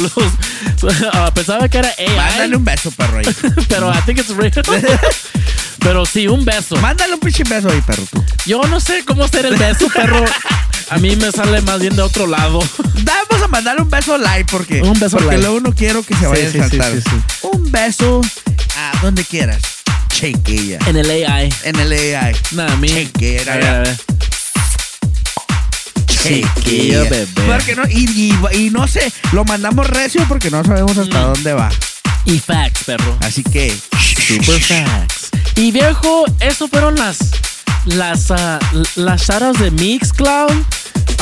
[1.12, 2.16] Ah, pensaba que era AI.
[2.16, 3.18] Mándale un beso, perro.
[3.18, 3.24] Ahí.
[3.68, 4.52] pero I think it's real.
[5.81, 6.77] pero sí, un beso.
[6.77, 8.02] Mándale un pinche beso ahí, perro.
[8.10, 8.22] Tú.
[8.44, 10.22] Yo no sé cómo hacer el beso, perro.
[10.90, 12.58] A mí me sale más bien de otro lado.
[13.02, 15.42] Vamos a mandarle un beso live porque, Un beso porque live.
[15.42, 16.92] luego no quiero que se vaya Sí, a saltar.
[16.92, 18.20] sí, sí, Un beso
[18.76, 19.62] a donde quieras.
[20.08, 20.78] Chequea.
[20.86, 21.52] En el AI.
[21.64, 22.34] En el AI.
[22.52, 22.88] Nada, a mí.
[22.88, 23.40] Chequea.
[23.52, 23.96] A ver, a ver.
[26.06, 27.26] Chequea, bebé.
[27.46, 31.32] Porque no, y, y- y no sé, lo mandamos recio porque no sabemos hasta Mm.
[31.32, 31.70] dónde va.
[32.26, 33.16] Y facts, perro.
[33.20, 33.74] Así que,
[34.28, 35.30] Super facts.
[35.56, 37.18] Y viejo, eso fueron las
[37.96, 38.58] las ah,
[38.96, 40.52] las sharas de Mixcloud.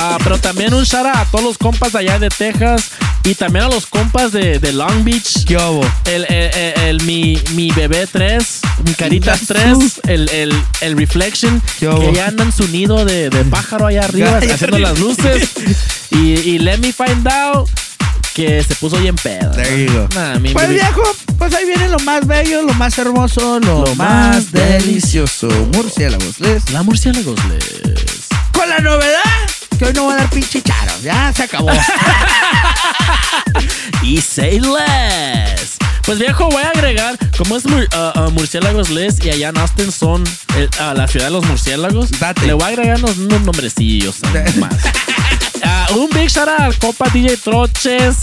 [0.01, 2.91] Ah, pero también un shout out a todos los compas de allá de Texas
[3.25, 5.45] y también a los compas de, de Long Beach.
[5.45, 5.85] ¿qué hubo?
[6.05, 11.61] El, el, el- el- mi, mi bebé 3, mi caritas 3, el, el, el Reflection,
[11.81, 12.13] ¿Qué que hubo?
[12.13, 15.49] ya anda en su nido de, de pájaro allá arriba haciendo las luces.
[16.13, 17.69] Y, y let me find out
[18.39, 19.51] que se puso bien pedo.
[19.51, 20.09] There you go.
[20.15, 21.03] Nah, mi Pues viejo,
[21.39, 25.49] pues ahí viene lo más bello, lo más hermoso, lo, Lo más más delicioso.
[25.75, 26.71] Murciélagos, les.
[26.71, 28.29] La murciélagos les.
[28.53, 29.23] Con la novedad
[29.77, 30.93] que hoy no va a dar pinche charo.
[31.03, 31.69] Ya se acabó.
[34.03, 35.77] y say less.
[36.05, 39.59] Pues viejo, voy a agregar, como es mur- uh, uh, murciélagos les y allá en
[39.59, 40.23] Austin son
[40.57, 42.47] el- uh, la ciudad de los murciélagos, Date.
[42.47, 44.17] le voy a agregar unos, unos nombrecillos
[44.61, 44.75] más.
[45.65, 48.17] Ah, un big shout out al compa DJ Troches,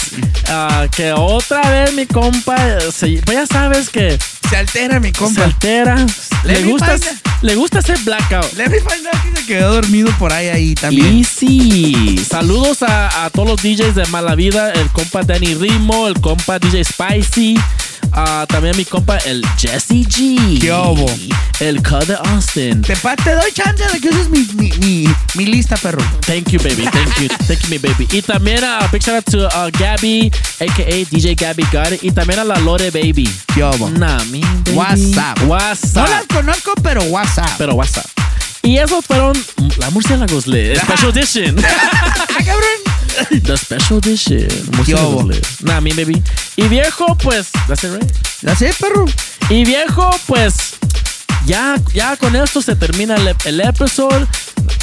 [0.49, 2.55] ah, que otra vez mi compa,
[2.91, 4.17] se- pues ya sabes que
[4.49, 5.43] se altera mi se compa.
[5.43, 5.95] altera,
[6.43, 6.95] Let le gusta,
[7.41, 8.53] le gusta hacer blackout.
[8.53, 11.17] Let me find out que se quedó dormido por ahí, ahí también.
[11.19, 12.17] Easy.
[12.29, 16.59] Saludos a, a todos los DJs de Mala Vida, el compa Danny Rimo, el compa
[16.59, 17.55] DJ Spicy,
[18.15, 20.59] ah, también mi compa el Jesse G.
[20.59, 20.71] ¿Qué?
[21.59, 22.81] El Cut de Austin.
[22.81, 26.03] Te, pa- te doy chance de que uses mi, mi, mi, mi lista, perro.
[26.25, 26.83] Thank you, baby.
[26.91, 27.27] Thank you.
[27.47, 28.07] Thank you, mi baby.
[28.11, 31.05] Y también a big shout out to uh, Gabby, a.k.a.
[31.09, 31.63] DJ Gabby
[31.93, 32.03] It.
[32.03, 33.29] Y también a la Lore Baby.
[33.53, 33.89] ¿Qué hubo?
[33.89, 34.71] Nah, mi baby.
[34.75, 35.41] WhatsApp.
[35.47, 35.95] WhatsApp.
[35.95, 37.51] No las conozco, pero WhatsApp.
[37.57, 38.05] Pero WhatsApp.
[38.63, 39.33] Y esos fueron
[39.77, 40.77] la murciélagos lit.
[40.83, 41.55] Special edition.
[43.29, 44.47] The special edition.
[44.75, 45.45] Murciélagos lit.
[45.61, 46.21] Nah, me baby.
[46.57, 47.51] Y viejo, pues.
[47.67, 48.11] That's it, right?
[48.41, 49.05] Ya sé, perro.
[49.49, 50.75] Y viejo, pues.
[51.45, 54.27] Ya, ya con esto se termina el, el episodio.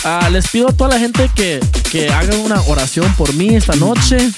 [0.05, 1.61] Ah, les pido a toda la gente que,
[1.91, 4.31] que hagan una oración por mí esta noche.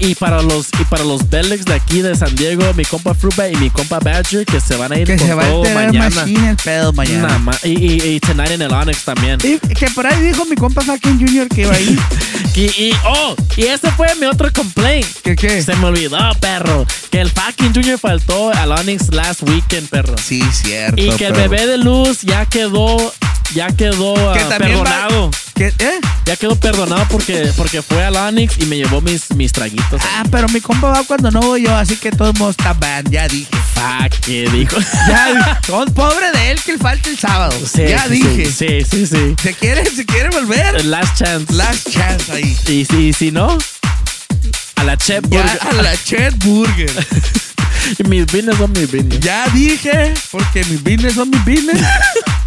[0.00, 3.14] Y, y para los y para los Belex de aquí de San Diego, mi compa
[3.14, 5.48] Fruba y mi compa Badger, que se van a ir Que con se va a
[5.50, 6.50] todo enterar mañana.
[6.50, 7.38] el pedo mañana.
[7.38, 9.38] Nah, y, y, y tonight en el Onyx también.
[9.44, 11.98] Y que por ahí dijo mi compa fucking Junior que iba a ir.
[12.54, 15.06] Y, y- oh, y ese fue mi otro complaint.
[15.24, 15.62] ¿Qué qué?
[15.62, 16.84] Se me olvidó, perro.
[17.10, 20.14] Que el fucking Junior faltó al Onyx last weekend, perro.
[20.22, 21.00] Sí, cierto.
[21.00, 21.48] Y que el perro.
[21.48, 23.14] bebé de luz ya quedó,
[23.54, 25.30] ya quedó Que ah, perdonado.
[25.54, 25.66] ¿Qué?
[25.78, 26.00] ¿Eh?
[26.24, 30.00] Ya quedó perdonado porque, porque fue al Onyx y me llevó mis, mis traguitos.
[30.02, 33.04] Ah, pero mi compa va cuando no voy yo, así que todo modos está bad,
[33.10, 33.48] ya dije.
[33.74, 34.76] Fuck, ¿qué dijo?
[35.08, 37.54] Ya, oh, pobre de él que él falte el sábado.
[37.60, 38.46] Sí, ya sí, dije.
[38.50, 39.34] Sí, sí, sí.
[39.42, 40.84] ¿Se quiere, se quiere volver?
[40.84, 41.52] Last chance.
[41.52, 42.56] Last chance ahí.
[42.68, 43.58] Y si, si no,
[44.76, 45.60] a la Chef Ya, Burger.
[45.78, 46.90] a la Chet Burger.
[48.08, 49.20] Mis business son mis business.
[49.20, 51.80] Ya dije, porque mis business son mis business.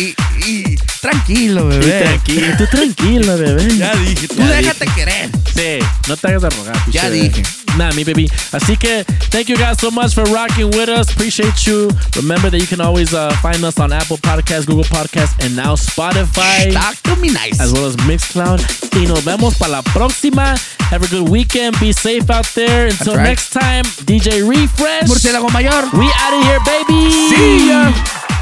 [0.00, 0.14] y,
[0.46, 3.76] y tranquilo, Y tranquilo, tú tranquilo, bebé.
[3.76, 5.30] Ya dije, tú Ya déjate querer.
[5.54, 5.78] Sí,
[6.08, 6.76] no te hagas de rogar.
[6.90, 7.10] Ya piche.
[7.10, 7.42] dije.
[7.76, 8.28] Nah, mi baby.
[8.52, 11.12] Así que, thank you guys so much for rocking with us.
[11.12, 11.88] Appreciate you.
[12.16, 15.76] Remember that you can always uh, find us on Apple Podcasts, Google Podcasts, and now
[15.76, 16.72] Spotify.
[16.72, 17.60] Talk to me nice.
[17.60, 18.60] As well as Mixcloud.
[18.96, 20.56] Y nos vemos para la próxima.
[20.90, 21.78] Have a good weekend.
[21.78, 22.86] Be safe out there.
[22.88, 23.22] Until right.
[23.22, 25.08] next time, DJ Refresh.
[25.08, 25.84] Murciélago mayor.
[25.94, 27.10] We out of here, baby.
[27.30, 28.39] See ya.